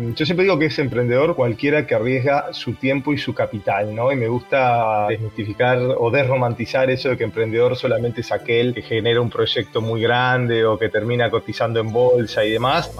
Yo 0.00 0.24
siempre 0.24 0.44
digo 0.44 0.58
que 0.58 0.66
es 0.66 0.78
emprendedor 0.78 1.36
cualquiera 1.36 1.86
que 1.86 1.94
arriesga 1.94 2.54
su 2.54 2.72
tiempo 2.72 3.12
y 3.12 3.18
su 3.18 3.34
capital, 3.34 3.94
¿no? 3.94 4.10
Y 4.10 4.16
me 4.16 4.28
gusta 4.28 5.06
desmitificar 5.08 5.78
o 5.78 6.10
desromantizar 6.10 6.88
eso 6.90 7.10
de 7.10 7.18
que 7.18 7.24
emprendedor 7.24 7.76
solamente 7.76 8.22
es 8.22 8.32
aquel 8.32 8.72
que 8.72 8.80
genera 8.80 9.20
un 9.20 9.28
proyecto 9.28 9.82
muy 9.82 10.00
grande 10.00 10.64
o 10.64 10.78
que 10.78 10.88
termina 10.88 11.28
cotizando 11.30 11.80
en 11.80 11.92
bolsa 11.92 12.42
y 12.44 12.50
demás. 12.50 12.90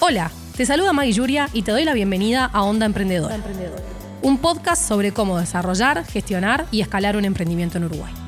Hola, 0.00 0.30
te 0.56 0.64
saluda 0.64 0.94
Maggie 0.94 1.12
Yuria 1.12 1.48
y 1.52 1.60
te 1.60 1.72
doy 1.72 1.84
la 1.84 1.92
bienvenida 1.92 2.48
a 2.50 2.62
Onda 2.62 2.86
Emprendedora. 2.86 3.36
Un 4.22 4.38
podcast 4.38 4.88
sobre 4.88 5.12
cómo 5.12 5.38
desarrollar, 5.38 6.06
gestionar 6.06 6.64
y 6.70 6.80
escalar 6.80 7.18
un 7.18 7.26
emprendimiento 7.26 7.76
en 7.76 7.84
Uruguay. 7.84 8.21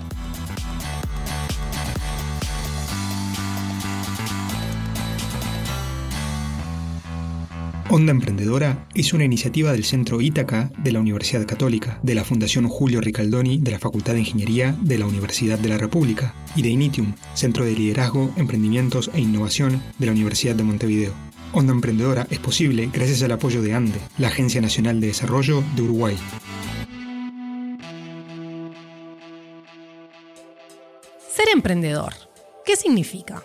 Onda 7.96 8.10
Emprendedora 8.10 8.88
es 8.92 9.12
una 9.12 9.22
iniciativa 9.22 9.70
del 9.70 9.84
Centro 9.84 10.20
Ítaca 10.20 10.72
de 10.78 10.90
la 10.90 10.98
Universidad 10.98 11.46
Católica, 11.46 12.00
de 12.02 12.16
la 12.16 12.24
Fundación 12.24 12.68
Julio 12.68 13.00
Ricaldoni 13.00 13.58
de 13.58 13.70
la 13.70 13.78
Facultad 13.78 14.14
de 14.14 14.18
Ingeniería 14.18 14.76
de 14.80 14.98
la 14.98 15.06
Universidad 15.06 15.60
de 15.60 15.68
la 15.68 15.78
República 15.78 16.34
y 16.56 16.62
de 16.62 16.70
Initium, 16.70 17.14
Centro 17.34 17.64
de 17.64 17.70
Liderazgo, 17.70 18.32
Emprendimientos 18.36 19.12
e 19.14 19.20
Innovación 19.20 19.80
de 19.96 20.06
la 20.06 20.10
Universidad 20.10 20.56
de 20.56 20.64
Montevideo. 20.64 21.12
Onda 21.52 21.72
Emprendedora 21.72 22.26
es 22.30 22.40
posible 22.40 22.90
gracias 22.92 23.22
al 23.22 23.30
apoyo 23.30 23.62
de 23.62 23.74
ANDE, 23.74 24.00
la 24.18 24.26
Agencia 24.26 24.60
Nacional 24.60 25.00
de 25.00 25.06
Desarrollo 25.06 25.62
de 25.76 25.82
Uruguay. 25.82 26.16
Ser 31.32 31.46
emprendedor, 31.52 32.12
¿qué 32.66 32.74
significa? 32.74 33.44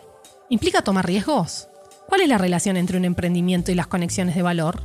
¿Implica 0.49 0.81
tomar 0.81 1.05
riesgos? 1.05 1.69
¿Cuál 2.09 2.21
es 2.21 2.27
la 2.27 2.39
relación 2.39 2.75
entre 2.75 2.97
un 2.97 3.05
emprendimiento 3.05 3.71
y 3.71 3.75
las 3.75 3.85
conexiones 3.85 4.35
de 4.35 4.41
valor? 4.41 4.81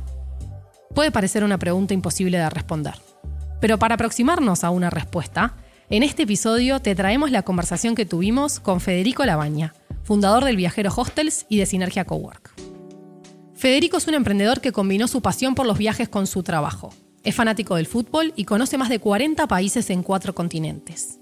Puede 0.93 1.09
parecer 1.09 1.43
una 1.43 1.57
pregunta 1.57 1.95
imposible 1.95 2.37
de 2.37 2.47
responder. 2.51 2.93
Pero 3.59 3.79
para 3.79 3.95
aproximarnos 3.95 4.63
a 4.63 4.69
una 4.69 4.91
respuesta, 4.91 5.55
en 5.89 6.03
este 6.03 6.23
episodio 6.23 6.81
te 6.81 6.93
traemos 6.93 7.31
la 7.31 7.41
conversación 7.41 7.95
que 7.95 8.05
tuvimos 8.05 8.59
con 8.59 8.79
Federico 8.79 9.25
Labaña, 9.25 9.73
fundador 10.03 10.43
del 10.45 10.55
Viajero 10.55 10.93
Hostels 10.95 11.47
y 11.49 11.57
de 11.57 11.65
Sinergia 11.65 12.05
Cowork. 12.05 12.53
Federico 13.55 13.97
es 13.97 14.07
un 14.07 14.13
emprendedor 14.13 14.61
que 14.61 14.71
combinó 14.71 15.07
su 15.07 15.23
pasión 15.23 15.55
por 15.55 15.65
los 15.65 15.79
viajes 15.79 16.07
con 16.07 16.27
su 16.27 16.43
trabajo. 16.43 16.93
Es 17.23 17.33
fanático 17.33 17.75
del 17.75 17.87
fútbol 17.87 18.33
y 18.35 18.45
conoce 18.45 18.77
más 18.77 18.89
de 18.89 18.99
40 18.99 19.47
países 19.47 19.89
en 19.89 20.03
cuatro 20.03 20.35
continentes. 20.35 21.17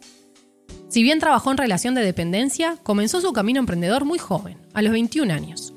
Si 0.89 1.01
bien 1.01 1.19
trabajó 1.19 1.49
en 1.49 1.57
relación 1.57 1.95
de 1.95 2.03
dependencia, 2.03 2.75
comenzó 2.83 3.21
su 3.21 3.31
camino 3.31 3.61
emprendedor 3.61 4.03
muy 4.03 4.19
joven, 4.19 4.57
a 4.73 4.81
los 4.81 4.91
21 4.91 5.33
años 5.33 5.73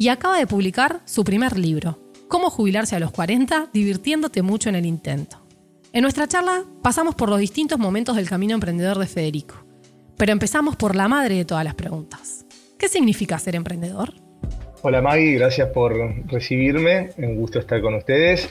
y 0.00 0.08
acaba 0.08 0.38
de 0.38 0.46
publicar 0.46 1.02
su 1.04 1.24
primer 1.24 1.58
libro, 1.58 1.98
Cómo 2.26 2.48
jubilarse 2.48 2.96
a 2.96 3.00
los 3.00 3.10
40 3.10 3.70
divirtiéndote 3.72 4.40
mucho 4.40 4.68
en 4.68 4.76
el 4.76 4.86
intento. 4.86 5.44
En 5.92 6.02
nuestra 6.02 6.28
charla 6.28 6.64
pasamos 6.80 7.16
por 7.16 7.28
los 7.28 7.40
distintos 7.40 7.78
momentos 7.78 8.14
del 8.16 8.28
camino 8.28 8.54
emprendedor 8.54 8.98
de 8.98 9.06
Federico, 9.06 9.56
pero 10.16 10.30
empezamos 10.30 10.76
por 10.76 10.94
la 10.94 11.08
madre 11.08 11.34
de 11.34 11.44
todas 11.44 11.64
las 11.64 11.74
preguntas. 11.74 12.46
¿Qué 12.78 12.88
significa 12.88 13.38
ser 13.38 13.56
emprendedor? 13.56 14.14
Hola 14.82 15.02
Maggie, 15.02 15.34
gracias 15.34 15.68
por 15.68 15.92
recibirme, 16.28 17.10
un 17.18 17.36
gusto 17.36 17.58
estar 17.58 17.82
con 17.82 17.94
ustedes. 17.94 18.48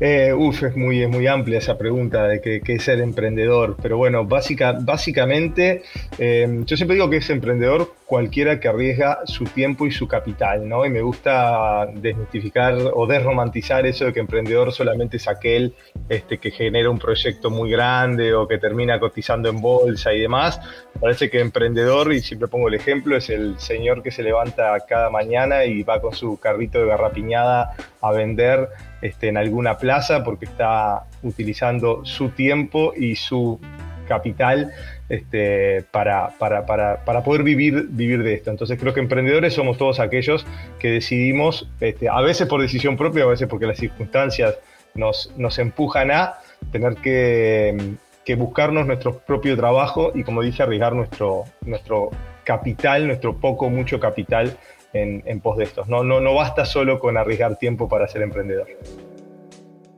Eh, 0.00 0.32
uf, 0.32 0.62
es 0.62 0.76
muy, 0.76 1.02
es 1.02 1.08
muy 1.08 1.26
amplia 1.26 1.58
esa 1.58 1.76
pregunta 1.76 2.26
de 2.26 2.40
qué 2.40 2.60
es 2.64 2.82
ser 2.82 3.00
emprendedor, 3.00 3.76
pero 3.80 3.96
bueno, 3.96 4.24
básica, 4.24 4.76
básicamente 4.80 5.82
eh, 6.18 6.62
yo 6.64 6.76
siempre 6.76 6.94
digo 6.94 7.10
que 7.10 7.18
es 7.18 7.30
emprendedor 7.30 7.94
cualquiera 8.06 8.60
que 8.60 8.68
arriesga 8.68 9.20
su 9.24 9.44
tiempo 9.44 9.86
y 9.86 9.90
su 9.90 10.06
capital, 10.06 10.68
¿no? 10.68 10.84
Y 10.84 10.90
me 10.90 11.00
gusta 11.00 11.86
desmitificar 11.94 12.74
o 12.92 13.06
desromantizar 13.06 13.86
eso 13.86 14.04
de 14.04 14.12
que 14.12 14.20
emprendedor 14.20 14.72
solamente 14.72 15.16
es 15.16 15.28
aquel 15.28 15.74
este, 16.08 16.38
que 16.38 16.50
genera 16.50 16.90
un 16.90 16.98
proyecto 16.98 17.50
muy 17.50 17.70
grande 17.70 18.34
o 18.34 18.46
que 18.46 18.58
termina 18.58 19.00
cotizando 19.00 19.48
en 19.48 19.60
bolsa 19.60 20.12
y 20.12 20.20
demás. 20.20 20.60
Parece 21.00 21.30
que 21.30 21.40
emprendedor, 21.40 22.12
y 22.12 22.20
siempre 22.20 22.48
pongo 22.48 22.68
el 22.68 22.74
ejemplo, 22.74 23.16
es 23.16 23.30
el 23.30 23.58
señor 23.58 24.02
que 24.02 24.10
se 24.10 24.22
levanta 24.22 24.78
cada 24.86 25.08
mañana 25.08 25.64
y 25.64 25.82
va 25.82 26.00
con 26.00 26.12
su 26.12 26.38
carrito 26.38 26.80
de 26.80 26.86
garrapiñada 26.86 27.74
a 28.00 28.12
vender 28.12 28.68
este, 29.02 29.28
en 29.28 29.36
alguna 29.36 29.76
plaza 29.76 30.24
porque 30.24 30.46
está 30.46 31.04
utilizando 31.22 32.04
su 32.04 32.30
tiempo 32.30 32.94
y 32.96 33.16
su 33.16 33.60
capital 34.08 34.70
este, 35.08 35.84
para, 35.90 36.30
para, 36.38 36.64
para, 36.66 37.04
para, 37.04 37.22
poder 37.22 37.42
vivir, 37.42 37.88
vivir 37.90 38.22
de 38.22 38.34
esto. 38.34 38.50
Entonces 38.50 38.78
creo 38.78 38.94
que 38.94 39.00
emprendedores 39.00 39.54
somos 39.54 39.76
todos 39.76 40.00
aquellos 40.00 40.46
que 40.78 40.90
decidimos, 40.90 41.68
este, 41.80 42.08
a 42.08 42.20
veces 42.20 42.46
por 42.48 42.60
decisión 42.60 42.96
propia, 42.96 43.24
a 43.24 43.28
veces 43.28 43.48
porque 43.48 43.66
las 43.66 43.78
circunstancias 43.78 44.58
nos, 44.94 45.32
nos 45.36 45.58
empujan 45.58 46.10
a 46.10 46.34
tener 46.70 46.94
que, 46.96 47.96
que 48.24 48.36
buscarnos 48.36 48.86
nuestro 48.86 49.18
propio 49.18 49.56
trabajo 49.56 50.12
y 50.14 50.22
como 50.22 50.42
dije, 50.42 50.62
arriesgar 50.62 50.94
nuestro, 50.94 51.44
nuestro 51.62 52.10
capital, 52.44 53.06
nuestro 53.06 53.36
poco, 53.36 53.70
mucho 53.70 54.00
capital 54.00 54.56
en, 54.92 55.40
pos 55.40 55.56
de 55.56 55.64
estos. 55.64 55.88
No, 55.88 56.02
no, 56.04 56.20
no 56.20 56.34
basta 56.34 56.64
solo 56.64 56.98
con 56.98 57.16
arriesgar 57.16 57.56
tiempo 57.56 57.88
para 57.88 58.08
ser 58.08 58.22
emprendedor. 58.22 58.68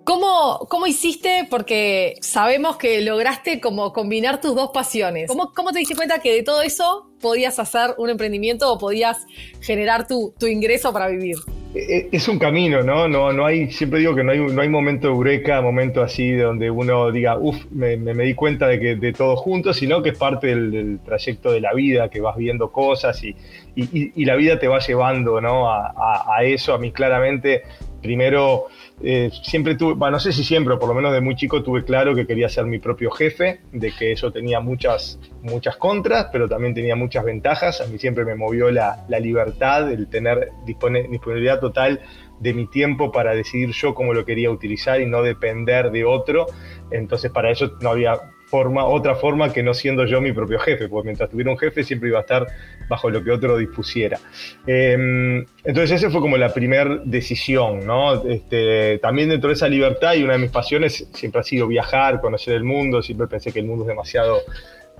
¿Cómo, 0.04 0.66
¿Cómo, 0.68 0.86
hiciste? 0.86 1.46
Porque 1.48 2.16
sabemos 2.20 2.76
que 2.76 3.00
lograste 3.00 3.58
como 3.58 3.92
combinar 3.94 4.38
tus 4.38 4.54
dos 4.54 4.70
pasiones. 4.70 5.28
¿Cómo, 5.28 5.52
¿Cómo, 5.54 5.72
te 5.72 5.78
diste 5.78 5.96
cuenta 5.96 6.18
que 6.18 6.32
de 6.32 6.42
todo 6.42 6.60
eso 6.60 7.10
podías 7.22 7.58
hacer 7.58 7.94
un 7.96 8.10
emprendimiento 8.10 8.70
o 8.70 8.78
podías 8.78 9.26
generar 9.62 10.06
tu, 10.06 10.34
tu 10.38 10.46
ingreso 10.46 10.92
para 10.92 11.08
vivir? 11.08 11.36
E, 11.74 11.78
e, 11.78 12.08
es 12.12 12.28
un 12.28 12.38
camino, 12.38 12.82
¿no? 12.82 13.08
No, 13.08 13.32
no 13.32 13.46
hay, 13.46 13.72
siempre 13.72 14.00
digo 14.00 14.14
que 14.14 14.22
no 14.22 14.32
hay, 14.32 14.40
no 14.40 14.60
hay 14.60 14.68
momento 14.68 15.14
momento 15.62 16.02
así 16.02 16.32
donde 16.32 16.70
uno 16.70 17.10
diga, 17.10 17.38
uff, 17.38 17.64
me, 17.70 17.96
me, 17.96 18.24
di 18.24 18.34
cuenta 18.34 18.68
de 18.68 18.78
que 18.78 18.96
de 18.96 19.12
todo 19.14 19.36
junto, 19.36 19.72
sino 19.72 20.02
que 20.02 20.10
es 20.10 20.18
parte 20.18 20.48
del, 20.48 21.00
trayecto 21.02 21.50
de 21.50 21.62
la 21.62 21.72
vida, 21.72 22.10
que 22.10 22.20
vas 22.20 22.36
viendo 22.36 22.70
cosas 22.70 23.24
y, 23.24 23.34
y, 23.74 24.24
la 24.26 24.36
vida 24.36 24.58
te 24.58 24.68
va 24.68 24.80
llevando, 24.80 25.40
¿no? 25.40 25.70
A 25.70 26.44
eso. 26.44 26.74
A 26.74 26.78
mí 26.78 26.92
claramente, 26.92 27.62
primero 28.04 28.66
eh, 29.02 29.30
siempre 29.42 29.76
tuve, 29.76 29.94
bueno, 29.94 30.16
no 30.16 30.20
sé 30.20 30.30
si 30.30 30.44
siempre, 30.44 30.76
por 30.76 30.90
lo 30.90 30.94
menos 30.94 31.10
de 31.14 31.22
muy 31.22 31.36
chico 31.36 31.62
tuve 31.62 31.84
claro 31.84 32.14
que 32.14 32.26
quería 32.26 32.50
ser 32.50 32.66
mi 32.66 32.78
propio 32.78 33.10
jefe, 33.10 33.62
de 33.72 33.92
que 33.92 34.12
eso 34.12 34.30
tenía 34.30 34.60
muchas, 34.60 35.18
muchas 35.40 35.78
contras, 35.78 36.26
pero 36.30 36.46
también 36.46 36.74
tenía 36.74 36.96
muchas 36.96 37.24
ventajas. 37.24 37.80
A 37.80 37.86
mí 37.86 37.98
siempre 37.98 38.26
me 38.26 38.34
movió 38.34 38.70
la, 38.70 39.06
la 39.08 39.18
libertad, 39.18 39.90
el 39.90 40.06
tener 40.08 40.50
disponibilidad 40.66 41.60
total 41.60 42.02
de 42.40 42.52
mi 42.52 42.66
tiempo 42.66 43.10
para 43.10 43.34
decidir 43.34 43.70
yo 43.70 43.94
cómo 43.94 44.12
lo 44.12 44.26
quería 44.26 44.50
utilizar 44.50 45.00
y 45.00 45.06
no 45.06 45.22
depender 45.22 45.90
de 45.90 46.04
otro. 46.04 46.44
Entonces 46.90 47.30
para 47.30 47.50
eso 47.50 47.72
no 47.80 47.88
había 47.88 48.20
forma, 48.46 48.84
otra 48.84 49.14
forma 49.14 49.52
que 49.52 49.62
no 49.62 49.74
siendo 49.74 50.04
yo 50.04 50.20
mi 50.20 50.32
propio 50.32 50.58
jefe, 50.58 50.88
porque 50.88 51.06
mientras 51.06 51.30
tuviera 51.30 51.50
un 51.50 51.58
jefe 51.58 51.82
siempre 51.82 52.08
iba 52.08 52.18
a 52.18 52.22
estar 52.22 52.46
bajo 52.88 53.10
lo 53.10 53.22
que 53.22 53.30
otro 53.30 53.56
dispusiera. 53.56 54.18
Eh, 54.66 55.44
entonces 55.64 55.90
esa 55.90 56.10
fue 56.10 56.20
como 56.20 56.36
la 56.36 56.52
primera 56.52 57.00
decisión, 57.04 57.86
¿no? 57.86 58.24
Este, 58.28 58.98
también 58.98 59.28
dentro 59.28 59.48
de 59.48 59.54
esa 59.54 59.68
libertad 59.68 60.14
y 60.14 60.22
una 60.22 60.34
de 60.34 60.40
mis 60.40 60.50
pasiones 60.50 61.08
siempre 61.12 61.40
ha 61.40 61.44
sido 61.44 61.66
viajar, 61.66 62.20
conocer 62.20 62.54
el 62.54 62.64
mundo, 62.64 63.02
siempre 63.02 63.26
pensé 63.26 63.52
que 63.52 63.60
el 63.60 63.66
mundo 63.66 63.84
es 63.84 63.88
demasiado 63.88 64.40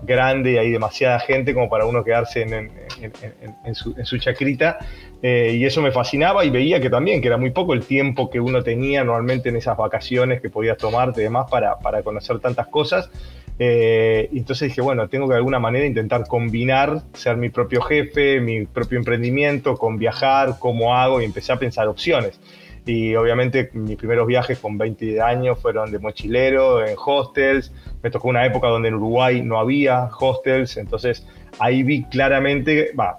grande 0.03 0.53
y 0.53 0.57
hay 0.59 0.71
demasiada 0.71 1.19
gente 1.21 1.55
como 1.55 1.69
para 1.69 1.87
uno 1.87 2.05
quedarse 2.05 2.43
en, 2.43 2.53
en, 2.53 2.73
en, 3.01 3.57
en 3.65 3.75
su, 3.75 3.95
su, 4.05 4.19
chacrita. 4.19 4.79
Eh, 5.23 5.57
y 5.57 5.65
eso 5.65 5.81
me 5.81 5.91
fascinaba 5.91 6.45
y 6.45 6.51
veía 6.51 6.81
que 6.81 6.91
también, 6.91 7.21
que 7.21 7.29
era 7.29 7.39
muy 7.39 7.51
poco 7.51 7.73
el 7.73 7.85
tiempo 7.85 8.29
que 8.29 8.41
uno 8.41 8.63
tenía 8.63 9.05
normalmente 9.05 9.49
en 9.49 9.57
esas 9.57 9.77
vacaciones 9.77 10.43
que 10.43 10.51
podías 10.51 10.77
tomarte 10.77 11.21
y 11.21 11.25
demás 11.25 11.47
para, 11.51 11.79
para 11.79 12.03
conocer 12.03 12.39
tantas 12.41 12.67
cosas. 12.67 13.11
Eh, 13.59 14.29
entonces 14.33 14.69
dije, 14.69 14.81
bueno, 14.81 15.09
tengo 15.09 15.27
que 15.27 15.35
de 15.35 15.39
alguna 15.39 15.59
manera 15.59 15.87
intentar 15.87 16.27
combinar, 16.27 17.03
ser 17.13 17.37
mi 17.37 17.51
propio 17.51 17.81
jefe, 17.83 18.41
mi 18.41 18.67
propio 18.67 18.99
emprendimiento, 18.99 19.77
con 19.77 19.97
viajar, 19.97 20.57
cómo 20.59 20.97
hago, 20.97 21.23
y 21.23 21.25
empecé 21.25 21.53
a 21.53 21.57
pensar 21.57 21.89
opciones. 21.89 22.41
Y 22.87 23.15
obviamente 23.15 23.71
mis 23.73 23.97
primeros 23.97 24.27
viajes 24.27 24.59
con 24.59 24.77
20 24.77 25.21
años 25.21 25.59
fueron 25.59 25.91
de 25.91 25.99
mochilero, 25.99 26.85
en 26.87 26.95
hostels. 26.99 27.73
Me 28.03 28.11
tocó 28.11 28.29
una 28.29 28.45
época 28.45 28.69
donde 28.69 28.89
en 28.89 28.95
Uruguay 28.95 29.43
no 29.43 29.59
había 29.59 30.11
hostels, 30.19 30.77
entonces 30.77 31.27
ahí 31.59 31.83
vi 31.83 32.05
claramente, 32.05 32.93
va, 32.99 33.17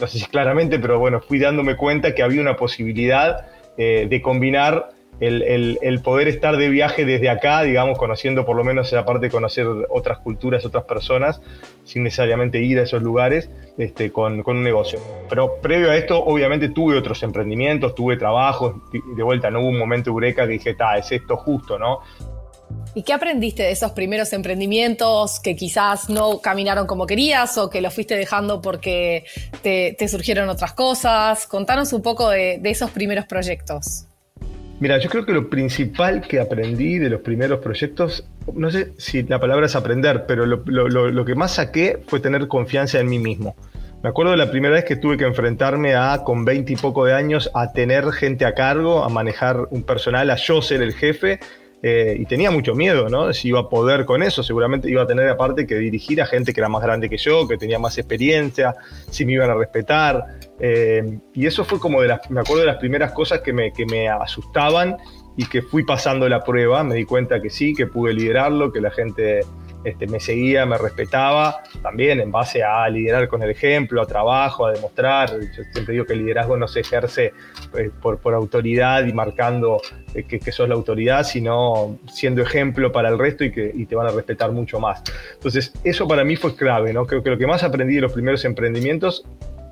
no 0.00 0.06
sé 0.06 0.18
si 0.18 0.26
claramente, 0.26 0.78
pero 0.78 0.98
bueno, 0.98 1.20
fui 1.20 1.38
dándome 1.38 1.76
cuenta 1.76 2.14
que 2.14 2.22
había 2.22 2.40
una 2.40 2.56
posibilidad 2.56 3.46
eh, 3.76 4.06
de 4.08 4.22
combinar 4.22 4.90
el, 5.20 6.00
poder 6.02 6.28
estar 6.28 6.56
de 6.56 6.68
viaje 6.68 7.04
desde 7.04 7.28
acá, 7.30 7.62
digamos, 7.62 7.98
conociendo 7.98 8.44
por 8.44 8.56
lo 8.56 8.64
menos 8.64 8.88
esa 8.88 9.04
parte 9.04 9.26
de 9.26 9.30
conocer 9.30 9.66
otras 9.90 10.18
culturas, 10.18 10.64
otras 10.64 10.84
personas, 10.84 11.40
sin 11.84 12.02
necesariamente 12.02 12.60
ir 12.60 12.78
a 12.78 12.82
esos 12.82 13.02
lugares, 13.02 13.50
este, 13.78 14.10
con, 14.10 14.42
con, 14.42 14.58
un 14.58 14.64
negocio. 14.64 14.98
Pero 15.28 15.60
previo 15.60 15.90
a 15.90 15.96
esto, 15.96 16.22
obviamente 16.22 16.68
tuve 16.68 16.96
otros 16.96 17.22
emprendimientos, 17.22 17.94
tuve 17.94 18.16
trabajos, 18.16 18.74
de 18.92 19.22
vuelta 19.22 19.50
no 19.50 19.60
hubo 19.60 19.68
un 19.68 19.78
momento 19.78 20.10
eureka 20.10 20.46
que 20.46 20.52
dije, 20.54 20.74
ta, 20.74 20.96
es 20.98 21.10
esto 21.12 21.36
justo, 21.36 21.78
¿no? 21.78 22.00
¿Y 22.94 23.02
qué 23.02 23.12
aprendiste 23.12 23.64
de 23.64 23.72
esos 23.72 23.92
primeros 23.92 24.32
emprendimientos 24.32 25.40
que 25.40 25.56
quizás 25.56 26.08
no 26.08 26.40
caminaron 26.40 26.86
como 26.86 27.06
querías 27.06 27.58
o 27.58 27.68
que 27.68 27.80
los 27.80 27.92
fuiste 27.92 28.16
dejando 28.16 28.60
porque 28.60 29.24
te, 29.62 29.96
surgieron 30.08 30.48
otras 30.48 30.74
cosas? 30.74 31.46
Contanos 31.46 31.92
un 31.92 32.02
poco 32.02 32.30
de, 32.30 32.60
esos 32.64 32.90
primeros 32.90 33.26
proyectos. 33.26 34.06
Mira, 34.84 34.98
yo 34.98 35.08
creo 35.08 35.24
que 35.24 35.32
lo 35.32 35.48
principal 35.48 36.20
que 36.20 36.40
aprendí 36.40 36.98
de 36.98 37.08
los 37.08 37.22
primeros 37.22 37.60
proyectos, 37.60 38.28
no 38.52 38.70
sé 38.70 38.92
si 38.98 39.22
la 39.22 39.40
palabra 39.40 39.64
es 39.64 39.74
aprender, 39.76 40.26
pero 40.28 40.44
lo, 40.44 41.24
que 41.24 41.34
más 41.34 41.54
saqué 41.54 42.02
fue 42.06 42.20
tener 42.20 42.48
confianza 42.48 43.00
en 43.00 43.08
mí 43.08 43.18
mismo. 43.18 43.56
Me 44.02 44.10
acuerdo 44.10 44.32
de 44.32 44.36
la 44.36 44.50
primera 44.50 44.74
vez 44.74 44.84
que 44.84 44.96
tuve 44.96 45.16
que 45.16 45.24
enfrentarme 45.24 45.94
a, 45.94 46.22
con 46.22 46.44
20 46.44 46.74
y 46.74 46.76
poco 46.76 47.06
de 47.06 47.14
años, 47.14 47.50
a 47.54 47.72
tener 47.72 48.12
gente 48.12 48.44
a 48.44 48.52
cargo, 48.52 49.02
a 49.02 49.08
manejar 49.08 49.68
un 49.70 49.84
personal, 49.84 50.30
a 50.30 50.36
yo 50.36 50.60
ser 50.60 50.82
el 50.82 50.92
jefe 50.92 51.40
eh, 51.86 52.16
y 52.18 52.24
tenía 52.24 52.50
mucho 52.50 52.74
miedo, 52.74 53.10
¿no? 53.10 53.30
Si 53.34 53.48
iba 53.48 53.60
a 53.60 53.68
poder 53.68 54.06
con 54.06 54.22
eso, 54.22 54.42
seguramente 54.42 54.88
iba 54.88 55.02
a 55.02 55.06
tener 55.06 55.28
aparte 55.28 55.66
que 55.66 55.74
dirigir 55.74 56.22
a 56.22 56.24
gente 56.24 56.54
que 56.54 56.60
era 56.60 56.70
más 56.70 56.82
grande 56.82 57.10
que 57.10 57.18
yo, 57.18 57.46
que 57.46 57.58
tenía 57.58 57.78
más 57.78 57.98
experiencia, 57.98 58.74
si 59.10 59.26
me 59.26 59.32
iban 59.32 59.50
a 59.50 59.54
respetar. 59.54 60.24
Eh, 60.58 61.18
y 61.34 61.44
eso 61.44 61.62
fue 61.62 61.78
como 61.78 62.00
de 62.00 62.08
las, 62.08 62.30
me 62.30 62.40
acuerdo 62.40 62.62
de 62.62 62.68
las 62.68 62.78
primeras 62.78 63.12
cosas 63.12 63.42
que 63.42 63.52
me, 63.52 63.70
que 63.70 63.84
me 63.84 64.08
asustaban 64.08 64.96
y 65.36 65.44
que 65.44 65.60
fui 65.60 65.84
pasando 65.84 66.26
la 66.26 66.42
prueba, 66.42 66.82
me 66.84 66.94
di 66.94 67.04
cuenta 67.04 67.42
que 67.42 67.50
sí, 67.50 67.74
que 67.74 67.86
pude 67.86 68.14
liderarlo, 68.14 68.72
que 68.72 68.80
la 68.80 68.90
gente 68.90 69.42
este, 69.84 70.06
me 70.06 70.18
seguía, 70.18 70.64
me 70.66 70.78
respetaba, 70.78 71.62
también 71.82 72.20
en 72.20 72.30
base 72.30 72.62
a 72.62 72.88
liderar 72.88 73.28
con 73.28 73.42
el 73.42 73.50
ejemplo, 73.50 74.02
a 74.02 74.06
trabajo, 74.06 74.66
a 74.66 74.72
demostrar. 74.72 75.30
Yo 75.30 75.62
siempre 75.72 75.92
digo 75.92 76.06
que 76.06 76.14
el 76.14 76.20
liderazgo 76.20 76.56
no 76.56 76.66
se 76.66 76.80
ejerce 76.80 77.32
eh, 77.76 77.90
por, 78.00 78.34
autoridad 78.34 79.06
y 79.06 79.12
marcando 79.12 79.80
eh, 80.14 80.24
que, 80.24 80.40
que, 80.40 80.52
sos 80.52 80.68
la 80.68 80.74
autoridad, 80.74 81.24
sino 81.24 81.98
siendo 82.10 82.42
ejemplo 82.42 82.90
para 82.92 83.08
el 83.08 83.18
resto 83.18 83.44
y 83.44 83.52
que 83.52 83.86
te 83.88 83.94
van 83.94 84.06
a 84.06 84.10
respetar 84.10 84.50
mucho 84.52 84.80
más. 84.80 85.02
Entonces, 85.34 85.72
eso 85.84 86.08
para 86.08 86.24
mí 86.24 86.36
fue 86.36 86.56
clave, 86.56 86.92
¿no? 86.92 87.06
Creo 87.06 87.22
que 87.22 87.30
lo 87.30 87.38
que 87.38 87.46
más 87.46 87.62
aprendí 87.62 87.96
de 87.96 88.00
los 88.00 88.12
primeros 88.12 88.44
emprendimientos 88.44 89.24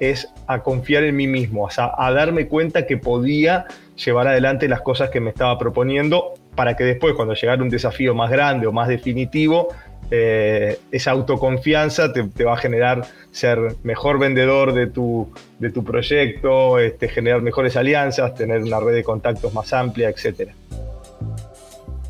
es 0.03 0.29
a 0.49 0.63
confiar 0.63 1.05
en 1.05 1.17
mí 1.17 1.29
mismo, 1.29 1.69
a 1.77 2.13
darme 2.13 2.49
cuenta 2.49 2.87
que 2.87 2.97
podía 2.97 3.67
llevar 4.05 4.27
adelante 4.27 4.69
las 4.69 4.81
cosas 4.81 5.11
que 5.11 5.21
me 5.21 5.31
estaba 5.31 5.57
proponiendo 5.59 6.35
para 6.55 6.77
que 6.77 6.85
después, 6.85 7.15
cuando 7.15 7.35
llegara 7.35 7.63
un 7.63 7.71
desafío 7.71 8.15
más 8.15 8.31
grande 8.31 8.67
o 8.67 8.73
más 8.73 8.89
definitivo, 8.89 9.69
eh, 10.11 10.79
esa 10.91 11.13
autoconfianza 11.13 12.13
te, 12.13 12.45
va 12.45 12.53
a 12.53 12.57
generar 12.59 13.07
ser 13.31 13.77
mejor 13.83 14.19
vendedor 14.19 14.75
de 14.75 14.87
tu, 14.87 15.33
de 15.59 15.71
tu 15.71 15.85
proyecto, 15.85 16.79
este, 16.79 17.09
generar 17.09 17.41
mejores 17.41 17.77
alianzas, 17.77 18.35
tener 18.35 18.63
una 18.63 18.79
red 18.79 18.95
de 18.95 19.05
contactos 19.05 19.55
más 19.55 19.73
amplia, 19.73 20.11
etc. 20.11 20.51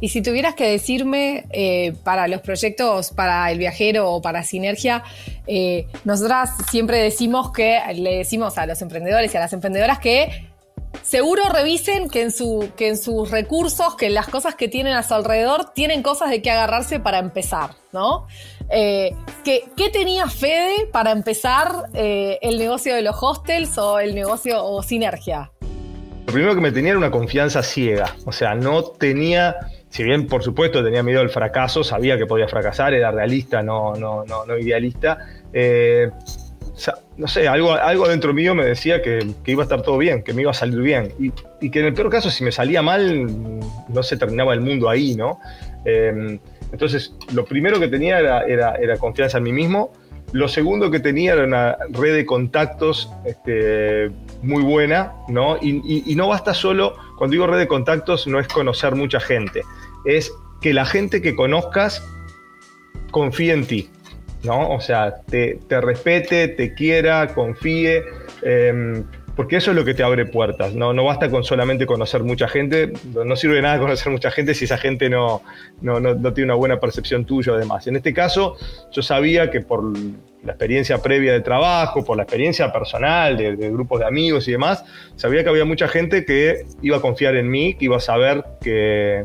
Y 0.00 0.08
si 0.08 0.20
tuvieras 0.20 0.56
que 0.56 0.68
decirme 0.68 1.44
eh, 1.50 1.92
para 2.02 2.26
los 2.26 2.40
proyectos, 2.40 3.12
para 3.12 3.48
el 3.52 3.58
viajero 3.58 4.10
o 4.10 4.20
para 4.20 4.42
Sinergia, 4.42 5.04
eh, 5.46 5.86
nosotras 6.04 6.50
siempre 6.72 6.98
decimos 6.98 7.52
que, 7.52 7.78
le 7.94 8.16
decimos 8.16 8.58
a 8.58 8.66
los 8.66 8.82
emprendedores 8.82 9.32
y 9.32 9.36
a 9.36 9.40
las 9.40 9.52
emprendedoras 9.52 10.00
que 10.00 10.51
seguro 11.12 11.42
revisen 11.52 12.08
que 12.08 12.22
en, 12.22 12.32
que 12.74 12.88
en 12.88 12.96
sus 12.96 13.30
recursos, 13.30 13.96
que 13.96 14.06
en 14.06 14.14
las 14.14 14.28
cosas 14.28 14.54
que 14.54 14.66
tienen 14.66 14.94
a 14.94 15.02
su 15.02 15.12
alrededor, 15.12 15.74
tienen 15.74 16.02
cosas 16.02 16.30
de 16.30 16.40
qué 16.40 16.50
agarrarse 16.50 17.00
para 17.00 17.18
empezar, 17.18 17.72
¿no? 17.92 18.26
Eh, 18.70 19.14
¿qué, 19.44 19.90
tenía 19.92 20.26
Fede 20.28 20.86
para 20.90 21.10
empezar 21.10 21.90
eh, 21.92 22.38
el 22.40 22.56
negocio 22.56 22.94
de 22.94 23.02
los 23.02 23.14
hostels 23.20 23.76
o 23.76 23.98
el 23.98 24.14
negocio 24.14 24.64
o 24.64 24.82
Sinergia? 24.82 25.52
Lo 26.28 26.32
primero 26.32 26.54
que 26.54 26.62
me 26.62 26.72
tenía 26.72 26.92
era 26.92 26.98
una 26.98 27.10
confianza 27.10 27.62
ciega, 27.62 28.16
o 28.24 28.32
sea, 28.32 28.54
no 28.54 28.82
tenía, 28.82 29.56
si 29.90 30.04
bien 30.04 30.26
por 30.26 30.42
supuesto 30.42 30.82
tenía 30.82 31.02
miedo 31.02 31.20
al 31.20 31.28
fracaso, 31.28 31.84
sabía 31.84 32.16
que 32.16 32.24
podía 32.24 32.48
fracasar, 32.48 32.94
era 32.94 33.10
realista, 33.10 33.62
no, 33.62 33.94
no, 33.96 34.24
no, 34.24 34.46
no 34.46 34.56
idealista. 34.56 35.18
Eh, 35.52 36.08
no 37.16 37.28
sé, 37.28 37.48
algo, 37.48 37.72
algo 37.72 38.08
dentro 38.08 38.32
mío 38.32 38.54
me 38.54 38.64
decía 38.64 39.02
que, 39.02 39.26
iba 39.46 39.62
a 39.62 39.64
estar 39.64 39.82
todo 39.82 39.98
bien, 39.98 40.22
que 40.22 40.32
me 40.32 40.42
iba 40.42 40.50
a 40.50 40.54
salir 40.54 40.80
bien. 40.80 41.12
Y, 41.18 41.70
que 41.70 41.80
en 41.80 41.86
el 41.86 41.94
peor 41.94 42.10
caso, 42.10 42.30
si 42.30 42.44
me 42.44 42.52
salía 42.52 42.82
mal, 42.82 43.28
no 43.88 44.02
se 44.02 44.16
terminaba 44.16 44.54
el 44.54 44.60
mundo 44.60 44.88
ahí, 44.88 45.14
¿no? 45.14 45.38
Em, 45.84 46.38
entonces, 46.72 47.14
lo 47.32 47.44
primero 47.44 47.78
que 47.78 47.88
tenía 47.88 48.18
era, 48.18 48.42
era, 48.76 48.96
confianza 48.96 49.38
en 49.38 49.44
mí 49.44 49.52
mismo. 49.52 49.92
Lo 50.32 50.48
segundo 50.48 50.90
que 50.90 50.98
tenía 50.98 51.34
era 51.34 51.44
una 51.44 51.76
red 51.90 52.14
de 52.14 52.24
contactos 52.24 53.12
este, 53.24 54.10
muy 54.42 54.62
buena, 54.62 55.12
¿no? 55.28 55.58
Y, 55.60 56.10
y 56.10 56.14
no 56.16 56.28
basta 56.28 56.54
solo, 56.54 56.96
cuando 57.18 57.32
digo 57.32 57.46
red 57.46 57.58
de 57.58 57.68
contactos, 57.68 58.26
no 58.26 58.40
es 58.40 58.48
conocer 58.48 58.94
mucha 58.94 59.20
gente, 59.20 59.62
es 60.06 60.32
que 60.62 60.72
la 60.72 60.86
gente 60.86 61.20
que 61.20 61.36
conozcas 61.36 62.02
confíe 63.10 63.52
en 63.52 63.66
ti. 63.66 63.90
¿No? 64.44 64.70
O 64.70 64.80
sea, 64.80 65.14
te, 65.28 65.58
respete, 65.68 66.48
te 66.48 66.74
quiera, 66.74 67.28
confíe, 67.28 68.02
em, 68.42 69.04
porque 69.36 69.56
eso 69.56 69.70
es 69.70 69.76
lo 69.76 69.84
que 69.84 69.94
te 69.94 70.02
abre 70.02 70.26
puertas, 70.26 70.74
¿no? 70.74 70.92
No 70.92 71.04
basta 71.04 71.30
con 71.30 71.42
solamente 71.44 71.86
conocer 71.86 72.22
mucha 72.22 72.48
gente, 72.48 72.92
no 73.14 73.34
sirve 73.36 73.56
de 73.56 73.62
nada 73.62 73.78
conocer 73.78 74.12
mucha 74.12 74.30
gente 74.30 74.54
si 74.54 74.66
esa 74.66 74.76
gente 74.76 75.08
no, 75.08 75.42
no, 75.80 76.32
tiene 76.34 76.52
una 76.52 76.54
buena 76.54 76.78
percepción 76.78 77.24
tuya 77.24 77.54
además. 77.54 77.86
En 77.86 77.96
este 77.96 78.12
caso, 78.12 78.56
yo 78.90 79.02
sabía 79.02 79.50
que 79.50 79.60
por 79.60 79.96
la 80.44 80.52
experiencia 80.52 80.98
previa 80.98 81.32
de 81.32 81.40
trabajo, 81.40 82.04
por 82.04 82.16
la 82.16 82.24
experiencia 82.24 82.72
personal 82.72 83.36
de, 83.36 83.70
grupos 83.70 84.00
de 84.00 84.06
amigos 84.06 84.48
y 84.48 84.52
demás, 84.52 84.84
sabía 85.16 85.42
que 85.42 85.48
había 85.48 85.64
mucha 85.64 85.88
gente 85.88 86.24
que 86.24 86.66
iba 86.82 86.98
a 86.98 87.00
confiar 87.00 87.36
en 87.36 87.48
mí, 87.48 87.74
que 87.74 87.86
iba 87.86 87.96
a 87.96 88.00
saber 88.00 88.44
que, 88.60 89.24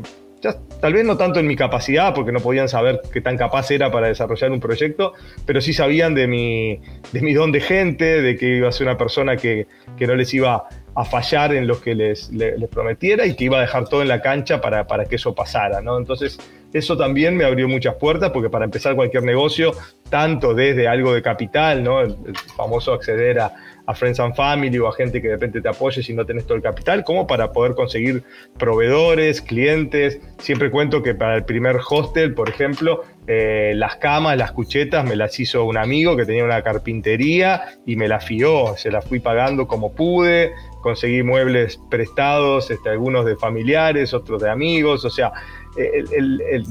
tal 0.80 0.92
vez 0.92 1.04
no 1.04 1.16
tanto 1.16 1.40
en 1.40 1.46
mi 1.46 1.56
capacidad, 1.56 2.14
porque 2.14 2.32
no 2.32 2.40
podían 2.40 2.68
saber 2.68 3.00
qué 3.12 3.20
tan 3.20 3.36
capaz 3.36 3.70
era 3.70 3.90
para 3.90 4.08
desarrollar 4.08 4.50
un 4.52 4.60
proyecto, 4.60 5.12
pero 5.46 5.60
sí 5.60 5.72
sabían 5.72 6.14
de 6.14 6.26
mi, 6.26 6.80
de 7.12 7.20
mi 7.20 7.34
don 7.34 7.52
de 7.52 7.60
gente, 7.60 8.22
de 8.22 8.36
que 8.36 8.56
iba 8.56 8.68
a 8.68 8.72
ser 8.72 8.86
una 8.86 8.96
persona 8.96 9.36
que, 9.36 9.66
no 10.00 10.14
les 10.14 10.32
iba 10.34 10.68
a 10.94 11.04
fallar 11.04 11.54
en 11.54 11.66
lo 11.66 11.80
que 11.80 11.94
les, 11.94 12.30
les, 12.30 12.68
prometiera 12.68 13.26
y 13.26 13.34
que 13.34 13.44
iba 13.44 13.58
a 13.58 13.60
dejar 13.60 13.88
todo 13.88 14.02
en 14.02 14.08
la 14.08 14.20
cancha 14.20 14.60
para, 14.60 14.86
para 14.86 15.04
que 15.04 15.16
eso 15.16 15.34
pasara. 15.34 15.80
¿no? 15.80 15.98
Entonces, 15.98 16.38
eso 16.72 16.96
también 16.96 17.36
me 17.36 17.44
abrió 17.44 17.68
muchas 17.68 17.94
puertas, 17.94 18.30
porque 18.30 18.50
para 18.50 18.64
empezar 18.64 18.94
cualquier 18.94 19.22
negocio, 19.22 19.72
tanto 20.10 20.54
desde 20.54 20.88
algo 20.88 21.12
de 21.12 21.22
capital, 21.22 21.82
¿no? 21.82 22.00
el 22.00 22.16
famoso 22.56 22.92
acceder 22.92 23.40
a, 23.40 23.52
a 23.88 23.94
Friends 23.94 24.20
and 24.20 24.34
Family 24.34 24.78
o 24.78 24.86
a 24.86 24.92
gente 24.92 25.22
que 25.22 25.28
de 25.28 25.34
repente 25.34 25.62
te 25.62 25.68
apoye 25.68 26.02
si 26.02 26.12
no 26.12 26.26
tenés 26.26 26.44
todo 26.44 26.56
el 26.56 26.62
capital, 26.62 27.04
como 27.04 27.26
para 27.26 27.52
poder 27.52 27.74
conseguir 27.74 28.22
proveedores, 28.58 29.40
clientes. 29.40 30.20
Siempre 30.38 30.70
cuento 30.70 31.02
que 31.02 31.14
para 31.14 31.36
el 31.36 31.44
primer 31.44 31.78
hostel, 31.88 32.34
por 32.34 32.50
ejemplo, 32.50 33.02
eh, 33.26 33.72
las 33.74 33.96
camas, 33.96 34.36
las 34.36 34.52
cuchetas 34.52 35.06
me 35.06 35.16
las 35.16 35.40
hizo 35.40 35.64
un 35.64 35.78
amigo 35.78 36.18
que 36.18 36.26
tenía 36.26 36.44
una 36.44 36.60
carpintería 36.60 37.62
y 37.86 37.96
me 37.96 38.08
las 38.08 38.26
fió, 38.26 38.76
se 38.76 38.90
las 38.90 39.06
fui 39.06 39.20
pagando 39.20 39.66
como 39.66 39.94
pude, 39.94 40.52
conseguí 40.82 41.22
muebles 41.22 41.80
prestados, 41.88 42.70
este, 42.70 42.90
algunos 42.90 43.24
de 43.24 43.36
familiares, 43.36 44.12
otros 44.12 44.42
de 44.42 44.50
amigos, 44.50 45.02
o 45.06 45.10
sea, 45.10 45.32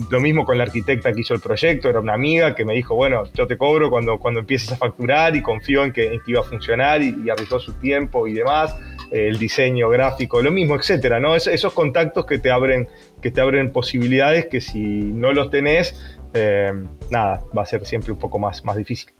lo 0.09 0.19
mismo 0.19 0.45
con 0.45 0.57
la 0.57 0.65
arquitecta 0.65 1.13
que 1.13 1.21
hizo 1.21 1.33
el 1.33 1.39
proyecto, 1.39 1.89
era 1.89 1.99
una 1.99 2.13
amiga 2.13 2.55
que 2.55 2.65
me 2.65 2.73
dijo, 2.73 2.95
bueno, 2.95 3.23
yo 3.33 3.47
te 3.47 3.57
cobro 3.57 3.89
cuando, 3.89 4.17
cuando 4.19 4.41
empieces 4.41 4.71
a 4.71 4.77
facturar 4.77 5.35
y 5.35 5.41
confío 5.41 5.83
en 5.83 5.93
que, 5.93 6.19
iba 6.27 6.41
a 6.41 6.43
funcionar 6.43 7.01
y, 7.01 7.15
y, 7.23 7.29
arriesgó 7.29 7.59
su 7.59 7.73
tiempo 7.73 8.27
y 8.27 8.33
demás, 8.33 8.75
el 9.11 9.37
diseño 9.37 9.89
gráfico, 9.89 10.41
lo 10.41 10.51
mismo, 10.51 10.75
etcétera, 10.75 11.19
¿no? 11.19 11.35
esos 11.35 11.73
contactos 11.73 12.25
que 12.25 12.39
te 12.39 12.51
abren, 12.51 12.87
que 13.21 13.31
te 13.31 13.41
abren 13.41 13.71
posibilidades 13.71 14.47
que 14.47 14.61
si 14.61 14.79
no 14.79 15.31
los 15.31 15.49
tenés, 15.49 16.17
eh, 16.33 16.73
nada, 17.09 17.41
va 17.57 17.63
a 17.63 17.65
ser 17.65 17.85
siempre 17.85 18.11
un 18.11 18.19
poco 18.19 18.39
más, 18.39 18.63
más 18.63 18.75
difícil. 18.75 19.11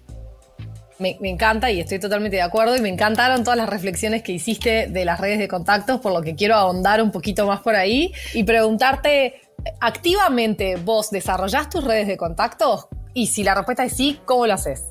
Me, 1.00 1.16
me, 1.22 1.30
encanta 1.30 1.70
y 1.70 1.80
estoy 1.80 2.00
totalmente 2.00 2.38
de 2.38 2.42
acuerdo 2.42 2.76
y 2.76 2.82
me 2.82 2.90
encantaron 2.90 3.44
todas 3.44 3.58
las 3.58 3.70
reflexiones 3.70 4.24
que 4.24 4.32
hiciste 4.32 4.88
de 4.88 5.06
las 5.06 5.20
redes 5.22 5.38
de 5.38 5.48
contactos, 5.48 6.02
por 6.02 6.12
lo 6.12 6.24
que 6.24 6.36
quiero 6.36 6.56
ahondar 6.56 7.04
un 7.04 7.12
poquito 7.12 7.46
más 7.46 7.62
por 7.62 7.76
ahí 7.76 8.12
y 8.34 8.44
preguntarte 8.44 9.47
activamente 9.80 10.76
vos 10.78 11.10
desarrollás 11.10 11.70
tus 11.70 11.84
redes 11.84 12.08
de 12.08 12.18
contactos? 12.18 12.88
Y 13.14 13.28
si 13.28 13.44
la 13.44 13.56
respuesta 13.56 13.84
es 13.84 13.96
sí, 13.96 14.20
¿cómo 14.26 14.46
lo 14.46 14.54
haces? 14.54 14.86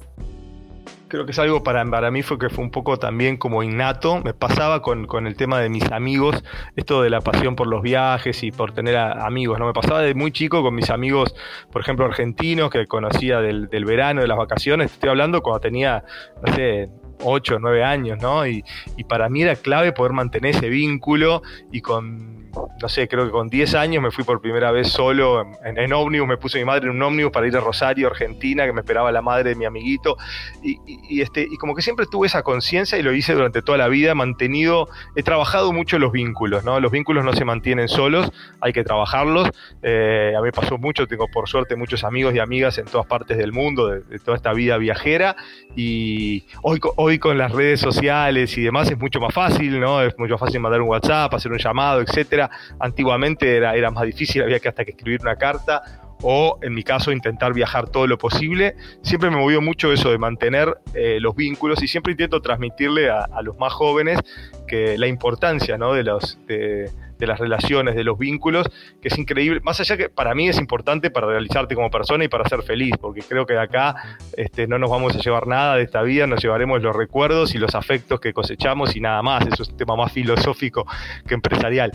Creo 1.08 1.24
que 1.24 1.30
es 1.30 1.38
algo 1.38 1.62
para, 1.62 1.84
para 1.84 2.10
mí 2.10 2.22
fue 2.22 2.36
que 2.36 2.48
fue 2.48 2.64
un 2.64 2.70
poco 2.72 2.98
también 2.98 3.36
como 3.36 3.62
innato. 3.62 4.20
Me 4.24 4.34
pasaba 4.34 4.82
con, 4.82 5.06
el 5.26 5.36
tema 5.36 5.60
de 5.60 5.68
mis 5.68 5.84
amigos, 5.92 6.42
esto 6.74 7.02
de 7.02 7.10
la 7.10 7.20
pasión 7.20 7.54
por 7.54 7.68
los 7.68 7.82
viajes 7.82 8.42
y 8.42 8.50
por 8.50 8.72
tener 8.72 8.96
amigos. 8.96 9.60
¿no? 9.60 9.66
Me 9.66 9.72
pasaba 9.72 10.00
de 10.00 10.14
muy 10.14 10.32
chico 10.32 10.62
con 10.62 10.74
mis 10.74 10.90
amigos, 10.90 11.36
por 11.70 11.82
ejemplo, 11.82 12.04
argentinos, 12.06 12.70
que 12.70 12.86
conocía 12.86 13.40
del, 13.40 13.68
del 13.68 13.84
verano, 13.84 14.20
de 14.22 14.26
las 14.26 14.36
vacaciones. 14.36 14.92
Estoy 14.92 15.10
hablando 15.10 15.42
cuando 15.42 15.60
tenía, 15.60 16.02
no 16.44 16.52
sé, 16.54 16.90
8 17.22 17.54
o 17.54 17.58
9 17.60 17.84
años, 17.84 18.18
¿no? 18.20 18.44
Y, 18.46 18.64
y 18.96 19.04
para 19.04 19.28
mí 19.28 19.42
era 19.42 19.54
clave 19.54 19.92
poder 19.92 20.12
mantener 20.12 20.56
ese 20.56 20.68
vínculo 20.68 21.42
y 21.70 21.82
con 21.82 22.45
no 22.80 22.88
sé, 22.88 23.08
creo 23.08 23.24
que 23.24 23.30
con 23.30 23.48
10 23.48 23.74
años 23.74 24.02
me 24.02 24.10
fui 24.10 24.24
por 24.24 24.40
primera 24.40 24.70
vez 24.70 24.88
solo 24.88 25.46
en, 25.64 25.92
ómnibus, 25.92 26.28
me 26.28 26.36
puse 26.36 26.58
mi 26.58 26.64
madre 26.64 26.84
en 26.84 26.96
un 26.96 27.02
ómnibus 27.02 27.32
para 27.32 27.46
ir 27.46 27.56
a 27.56 27.60
Rosario, 27.60 28.08
Argentina, 28.08 28.66
que 28.66 28.72
me 28.72 28.80
esperaba 28.80 29.10
la 29.12 29.22
madre 29.22 29.50
de 29.50 29.54
mi 29.54 29.64
amiguito, 29.64 30.16
y, 30.62 31.20
este, 31.20 31.46
y 31.50 31.56
como 31.56 31.74
que 31.74 31.82
siempre 31.82 32.06
tuve 32.10 32.26
esa 32.26 32.42
conciencia 32.42 32.98
y 32.98 33.02
lo 33.02 33.12
hice 33.12 33.34
durante 33.34 33.62
toda 33.62 33.78
la 33.78 33.88
vida, 33.88 34.14
mantenido, 34.14 34.88
he 35.14 35.22
trabajado 35.22 35.72
mucho 35.72 35.98
los 35.98 36.12
vínculos, 36.12 36.64
¿no? 36.64 36.80
Los 36.80 36.92
vínculos 36.92 37.24
no 37.24 37.32
se 37.32 37.44
mantienen 37.44 37.88
solos, 37.88 38.30
hay 38.60 38.72
que 38.72 38.84
trabajarlos, 38.84 39.50
eh, 39.82 40.34
a 40.36 40.42
mí 40.42 40.50
pasó 40.50 40.78
mucho, 40.78 41.06
tengo 41.06 41.28
por 41.28 41.48
suerte 41.48 41.76
muchos 41.76 42.04
amigos 42.04 42.34
y 42.34 42.38
amigas 42.38 42.78
en 42.78 42.86
todas 42.86 43.06
partes 43.06 43.38
del 43.38 43.52
mundo, 43.52 43.88
de, 43.88 44.18
toda 44.18 44.36
esta 44.36 44.52
vida 44.52 44.76
viajera, 44.76 45.36
y 45.74 46.44
hoy, 46.62 46.80
hoy 46.96 47.18
con 47.18 47.38
las 47.38 47.52
redes 47.52 47.80
sociales 47.80 48.56
y 48.58 48.62
demás 48.62 48.90
es 48.90 48.98
mucho 48.98 49.20
más 49.20 49.32
fácil, 49.32 49.80
¿no? 49.80 50.02
Es 50.02 50.18
mucho 50.18 50.34
más 50.34 50.40
fácil 50.40 50.60
mandar 50.60 50.82
un 50.82 50.88
WhatsApp, 50.88 51.32
hacer 51.32 51.52
un 51.52 51.58
llamado, 51.58 52.00
etcétera 52.00 52.45
antiguamente 52.80 53.56
era, 53.56 53.74
era 53.74 53.90
más 53.90 54.04
difícil, 54.04 54.42
había 54.42 54.60
que 54.60 54.68
hasta 54.68 54.84
que 54.84 54.92
escribir 54.92 55.20
una 55.22 55.36
carta 55.36 55.82
o 56.22 56.58
en 56.62 56.74
mi 56.74 56.82
caso 56.82 57.12
intentar 57.12 57.52
viajar 57.52 57.88
todo 57.88 58.06
lo 58.06 58.18
posible. 58.18 58.74
Siempre 59.02 59.30
me 59.30 59.36
movió 59.36 59.60
mucho 59.60 59.92
eso 59.92 60.10
de 60.10 60.18
mantener 60.18 60.78
eh, 60.94 61.18
los 61.20 61.34
vínculos 61.34 61.82
y 61.82 61.88
siempre 61.88 62.12
intento 62.12 62.40
transmitirle 62.40 63.10
a, 63.10 63.26
los 63.42 63.58
más 63.58 63.72
jóvenes 63.72 64.18
que 64.66 64.98
la 64.98 65.06
importancia 65.06 65.78
¿no? 65.78 65.92
de, 65.92 66.02
los, 66.02 66.38
de, 66.46 66.90
las 67.18 67.38
relaciones, 67.38 67.94
de 67.94 68.02
los 68.02 68.18
vínculos, 68.18 68.66
que 69.00 69.08
es 69.08 69.18
increíble. 69.18 69.60
Más 69.62 69.78
allá 69.80 69.96
que 69.96 70.08
para 70.08 70.34
mí 70.34 70.48
es 70.48 70.58
importante 70.58 71.10
para 71.10 71.26
realizarte 71.26 71.74
como 71.74 71.90
persona 71.90 72.24
y 72.24 72.28
para 72.28 72.48
ser 72.48 72.62
feliz, 72.62 72.94
porque 73.00 73.20
creo 73.20 73.46
que 73.46 73.54
de 73.54 73.60
acá 73.60 74.18
este, 74.36 74.66
no 74.66 74.78
nos 74.78 74.90
vamos 74.90 75.14
a 75.14 75.18
llevar 75.18 75.46
nada 75.46 75.76
de 75.76 75.82
esta 75.82 76.02
vida, 76.02 76.26
nos 76.26 76.42
llevaremos 76.42 76.82
los 76.82 76.96
recuerdos 76.96 77.54
y 77.54 77.58
los 77.58 77.74
afectos 77.74 78.20
que 78.20 78.32
cosechamos 78.32 78.96
y 78.96 79.00
nada 79.00 79.22
más. 79.22 79.46
Eso 79.46 79.62
es 79.62 79.68
un 79.68 79.76
tema 79.76 79.96
más 79.96 80.12
filosófico 80.12 80.86
que 81.26 81.34
empresarial 81.34 81.92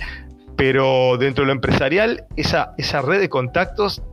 pero 0.62 1.18
dentro 1.18 1.41
de 1.41 1.48
lo 1.48 1.53
empresarial, 1.53 2.25
esa, 2.36 2.75
esa 2.77 3.01
red 3.01 3.20
de 3.20 3.30
contactos, 3.30 4.03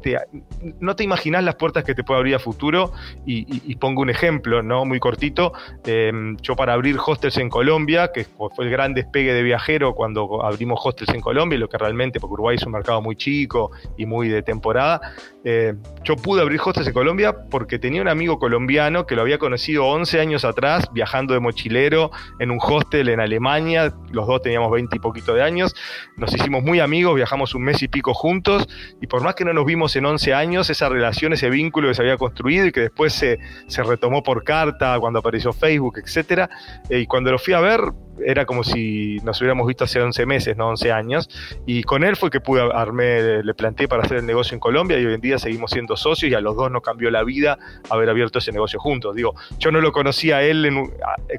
no 0.81 0.97
te 0.97 1.05
imaginas 1.05 1.45
las 1.45 1.57
puertas 1.57 1.85
que 1.85 1.95
te 1.95 2.05
puede 2.05 2.21
abrir 2.21 2.37
a 2.37 2.39
futuro. 2.39 2.91
Y, 3.27 3.77
pongo 3.77 4.01
un 4.01 4.09
ejemplo, 4.09 4.63
¿no? 4.63 4.87
Muy 4.87 4.99
cortito. 4.99 5.53
Em, 5.85 6.39
yo 6.39 6.57
para 6.57 6.73
abrir 6.73 6.97
hostels 7.05 7.37
en 7.37 7.51
Colombia, 7.51 8.13
que 8.15 8.25
fue 8.25 8.65
el 8.65 8.71
gran 8.71 8.95
despegue 8.95 9.35
de 9.35 9.43
viajero 9.43 9.95
cuando 9.95 10.43
abrimos 10.43 10.81
hostels 10.83 11.13
en 11.13 11.21
Colombia, 11.21 11.59
lo 11.59 11.69
que 11.69 11.77
realmente, 11.77 12.19
porque 12.19 12.33
Uruguay 12.33 12.57
es 12.57 12.65
un 12.65 12.73
mercado 12.73 13.03
muy 13.03 13.15
chico 13.15 13.71
y 13.99 14.07
muy 14.07 14.31
de 14.31 14.43
temporada, 14.43 15.03
eh, 15.45 15.75
yo 16.03 16.17
pude 16.17 16.41
abrir 16.41 16.61
hostels 16.65 16.87
en 16.87 16.95
Colombia 16.95 17.37
porque 17.51 17.79
tenía 17.79 18.01
un 18.01 18.09
amigo 18.09 18.39
colombiano 18.39 19.07
que 19.07 19.15
lo 19.17 19.21
había 19.21 19.37
conocido 19.37 19.85
11 19.85 20.19
años 20.19 20.47
atrás, 20.47 20.89
viajando 20.93 21.35
de 21.35 21.41
mochilero 21.41 22.11
en 22.39 22.51
un 22.51 22.59
hostel 22.61 23.11
en 23.11 23.21
Alemania. 23.21 23.93
Los 24.11 24.27
dos 24.27 24.41
teníamos 24.41 24.71
20 24.71 24.97
y 24.97 24.99
poquito 24.99 25.35
de 25.35 25.43
años 25.43 25.75
nos 26.17 26.35
hicimos 26.39 26.63
muy 26.63 26.81
amigos, 26.81 27.15
viajamos 27.15 27.55
un 27.55 27.63
mes 27.63 27.83
y 27.83 27.89
pico 27.89 28.15
juntos 28.15 28.69
y 29.01 29.07
por 29.07 29.23
más 29.23 29.35
que 29.35 29.45
no 29.45 29.53
nos 29.53 29.67
vimos 29.67 29.95
en 29.97 30.07
11 30.07 30.35
años, 30.35 30.71
esa 30.71 30.89
relación, 30.89 31.33
ese 31.33 31.51
vínculo 31.51 31.89
que 31.89 31.95
se 31.95 32.03
había 32.03 32.17
construido 32.17 32.67
y 32.67 32.73
que 32.73 32.81
después 32.81 33.13
se, 33.13 33.39
se 33.67 33.83
retomó 33.83 34.23
por 34.23 34.45
carta 34.45 34.99
cuando 35.01 35.19
apareció 35.19 35.53
Facebook, 35.53 35.99
etcétera, 35.99 36.49
eh, 36.89 37.01
y 37.01 37.07
cuando 37.07 37.31
lo 37.31 37.39
fui 37.39 37.55
a 37.55 37.61
ver, 37.61 37.81
era 38.25 38.47
como 38.47 38.65
si 38.65 39.19
nos 39.23 39.41
hubiéramos 39.41 39.67
visto 39.67 39.85
hace 39.85 40.01
11 40.01 40.27
meses, 40.27 40.57
no 40.57 40.69
11 40.69 40.93
años. 40.93 41.29
Y 41.67 41.83
con 41.83 42.05
él 42.05 42.17
fue 42.17 42.31
que 42.31 42.41
pude 42.41 42.63
armé, 42.73 43.43
le 43.43 43.55
planteé 43.55 43.89
para 43.89 44.03
hacer 44.03 44.19
el 44.19 44.27
negocio 44.27 44.55
en 44.55 44.61
Colombia 44.61 44.99
y 44.99 45.07
hoy 45.07 45.15
en 45.15 45.21
día 45.21 45.39
seguimos 45.39 45.71
siendo 45.71 45.97
socios 45.97 46.33
y 46.33 46.35
a 46.35 46.41
los 46.41 46.57
dos 46.57 46.71
nos 46.71 46.83
cambió 46.83 47.11
la 47.11 47.25
vida 47.25 47.59
haber 47.91 48.09
abierto 48.11 48.39
ese 48.39 48.53
negocio 48.53 48.79
juntos. 48.79 49.15
Digo, 49.15 49.35
yo 49.59 49.71
no 49.71 49.81
lo 49.81 49.93
conocía 49.93 50.39
a 50.39 50.43
él 50.43 50.69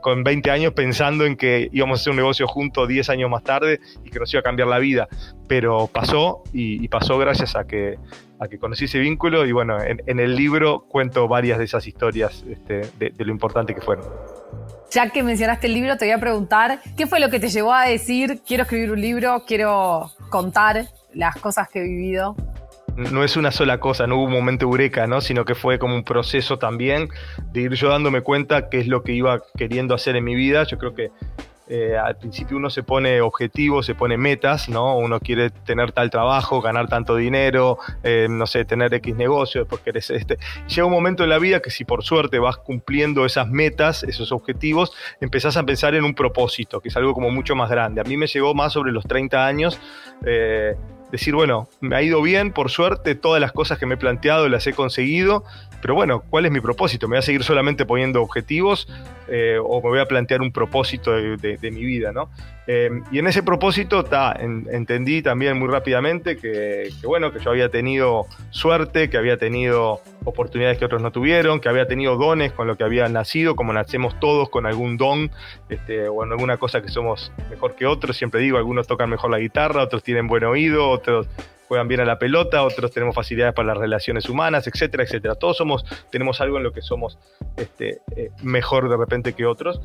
con 0.01 0.23
20 0.23 0.51
años 0.51 0.73
pensando 0.73 1.25
en 1.25 1.35
que 1.35 1.69
íbamos 1.71 1.99
a 1.99 2.01
hacer 2.01 2.11
un 2.11 2.17
negocio 2.17 2.47
juntos 2.47 2.87
10 2.87 3.09
años 3.09 3.29
más 3.29 3.43
tarde 3.43 3.79
y 4.03 4.09
que 4.09 4.19
nos 4.19 4.33
iba 4.33 4.39
a 4.41 4.43
cambiar 4.43 4.67
la 4.67 4.79
vida, 4.79 5.07
pero 5.47 5.87
pasó 5.87 6.43
y, 6.53 6.87
pasó 6.89 7.17
gracias 7.19 7.55
a 7.55 7.65
que 7.65 7.97
a 8.39 8.47
que 8.47 8.57
conocí 8.57 8.85
ese 8.85 8.99
vínculo 8.99 9.45
y 9.45 9.51
bueno, 9.51 9.77
en, 9.81 10.19
el 10.19 10.35
libro 10.35 10.85
cuento 10.87 11.27
varias 11.27 11.57
de 11.57 11.65
esas 11.65 11.85
historias 11.85 12.45
este, 12.49 12.89
de 12.97 13.25
lo 13.25 13.31
importante 13.31 13.75
que 13.75 13.81
fueron. 13.81 14.05
Ya 14.91 15.09
que 15.09 15.21
mencionaste 15.21 15.67
el 15.67 15.73
libro, 15.73 15.97
te 15.97 16.05
voy 16.05 16.13
a 16.13 16.19
preguntar, 16.19 16.79
¿qué 16.97 17.05
fue 17.05 17.19
lo 17.19 17.29
que 17.29 17.39
te 17.39 17.49
llevó 17.49 17.73
a 17.73 17.85
decir, 17.85 18.41
quiero 18.45 18.63
escribir 18.63 18.91
un 18.91 19.01
libro, 19.01 19.43
quiero 19.45 20.11
contar 20.29 20.87
las 21.13 21.35
cosas 21.35 21.69
que 21.69 21.79
he 21.79 21.83
vivido? 21.83 22.35
no 22.99 23.23
es 23.23 23.37
una 23.37 23.51
sola 23.51 23.79
cosa, 23.79 24.07
no 24.07 24.17
hubo 24.17 24.25
un 24.25 24.33
momento 24.33 24.65
eureka, 24.65 25.07
¿no? 25.07 25.21
sino 25.21 25.45
que 25.45 25.55
fue 25.55 25.79
como 25.79 25.95
un 25.95 26.03
proceso 26.03 26.59
también 26.59 27.07
de 27.53 27.61
ir 27.61 27.73
yo 27.73 27.89
dándome 27.89 28.21
cuenta 28.21 28.69
qué 28.69 28.79
es 28.79 28.87
lo 28.87 29.03
que 29.03 29.13
iba 29.13 29.41
queriendo 29.57 29.95
hacer 29.95 30.17
en 30.17 30.25
mi 30.25 30.35
vida. 30.35 30.63
Yo 30.63 30.77
creo 30.77 30.93
que 30.93 31.11
eh, 31.69 31.95
al 31.95 32.17
principio 32.17 32.57
uno 32.57 32.71
se 32.71 32.81
pone 32.81 33.21
objetivos, 33.21 33.85
se 33.85 33.93
pone 33.93 34.17
metas, 34.17 34.69
¿no? 34.69 34.97
Uno 34.97 35.19
quiere 35.19 35.51
tener 35.51 35.91
tal 35.91 36.09
trabajo, 36.09 36.61
ganar 36.61 36.89
tanto 36.89 37.15
dinero, 37.15 37.77
eh, 38.01 38.27
no 38.27 38.47
sé, 38.47 38.65
tener 38.65 38.91
X 38.95 39.15
negocio, 39.15 39.67
porque 39.67 39.91
eres 39.91 40.09
este. 40.09 40.39
Llega 40.67 40.85
un 40.85 40.91
momento 40.91 41.23
en 41.23 41.29
la 41.29 41.37
vida 41.37 41.61
que 41.61 41.69
si 41.69 41.85
por 41.85 42.03
suerte 42.03 42.39
vas 42.39 42.57
cumpliendo 42.57 43.23
esas 43.23 43.49
metas, 43.49 44.01
esos 44.03 44.31
objetivos, 44.31 44.93
empezás 45.21 45.57
a 45.57 45.63
pensar 45.63 45.93
en 45.93 46.05
un 46.05 46.15
propósito, 46.15 46.81
que 46.81 46.89
es 46.89 46.97
algo 46.97 47.13
como 47.13 47.29
mucho 47.29 47.55
más 47.55 47.69
grande. 47.69 48.01
A 48.01 48.03
mí 48.03 48.17
me 48.17 48.25
llegó 48.25 48.55
más 48.55 48.73
sobre 48.73 48.91
los 48.91 49.05
30 49.05 49.45
años. 49.45 49.79
Eh, 50.25 50.75
decir, 51.11 51.33
bueno, 51.33 51.67
me 51.81 51.95
ha 51.95 52.01
ido 52.01 52.21
bien, 52.21 52.51
por 52.51 52.69
suerte, 52.69 53.15
todas 53.15 53.41
las 53.41 53.51
cosas 53.51 53.77
que 53.77 53.85
me 53.85 53.95
he 53.95 53.97
planteado 53.97 54.47
las 54.47 54.67
he 54.67 54.73
conseguido, 54.73 55.43
pero 55.81 55.95
bueno, 55.95 56.23
¿cuál 56.29 56.45
es 56.45 56.51
mi 56.51 56.59
propósito? 56.59 57.07
¿Me 57.07 57.13
voy 57.13 57.19
a 57.19 57.23
seguir 57.23 57.43
solamente 57.43 57.85
poniendo 57.85 58.21
objetivos 58.21 58.87
eh, 59.27 59.57
o 59.63 59.81
me 59.81 59.89
voy 59.89 59.99
a 59.99 60.05
plantear 60.05 60.41
un 60.41 60.51
propósito 60.51 61.11
de, 61.11 61.71
mi 61.71 61.83
vida, 61.83 62.11
¿no? 62.11 62.29
Eh, 62.71 63.01
y 63.11 63.17
en 63.17 63.25
ese 63.25 63.41
propósito 63.41 64.05
entendí 64.69 65.23
también 65.23 65.57
muy 65.57 65.67
rápidamente 65.69 66.37
que, 66.37 66.91
bueno, 67.03 67.33
que 67.33 67.39
yo 67.39 67.49
había 67.49 67.69
tenido 67.69 68.27
suerte, 68.51 69.09
que 69.09 69.17
había 69.17 69.37
tenido 69.37 70.01
oportunidades 70.23 70.77
que 70.77 70.85
otros 70.85 71.01
no 71.01 71.11
tuvieron, 71.11 71.61
que 71.61 71.67
había 71.67 71.87
tenido 71.87 72.15
dones 72.15 72.51
con 72.51 72.67
lo 72.67 72.77
que 72.77 72.83
había 72.83 73.09
nacido, 73.09 73.55
como 73.55 73.73
nacemos 73.73 74.19
todos 74.19 74.49
con 74.49 74.67
algún 74.67 74.97
don 74.97 75.31
este, 75.67 76.07
o 76.09 76.23
en 76.23 76.31
alguna 76.31 76.57
cosa 76.57 76.83
que 76.83 76.89
somos 76.89 77.31
mejor 77.49 77.73
que 77.73 77.87
otros. 77.87 78.15
Siempre 78.15 78.39
digo, 78.39 78.59
algunos 78.59 78.85
tocan 78.85 79.09
mejor 79.09 79.31
la 79.31 79.39
guitarra, 79.39 79.81
otros 79.81 80.03
tienen 80.03 80.27
buen 80.27 80.43
oído, 80.43 80.91
otros 80.91 81.27
juegan 81.69 81.87
bien 81.87 82.01
a 82.01 82.05
la 82.05 82.17
pelota, 82.17 82.63
otros 82.63 82.91
tenemos 82.91 83.13
facilidades 83.13 83.53
para 83.53 83.67
las 83.67 83.77
relaciones 83.77 84.27
humanas, 84.27 84.65
etcétera, 84.65 85.03
etcétera. 85.03 85.35
Todos 85.35 85.55
somos, 85.55 85.85
tenemos 86.09 86.41
algo 86.41 86.57
en 86.57 86.63
lo 86.63 86.73
que 86.73 86.81
somos 86.81 87.19
este, 87.57 88.01
eh, 88.15 88.31
mejor 88.41 88.89
de 88.89 88.97
repente 88.97 89.33
que 89.33 89.45
otros. 89.45 89.79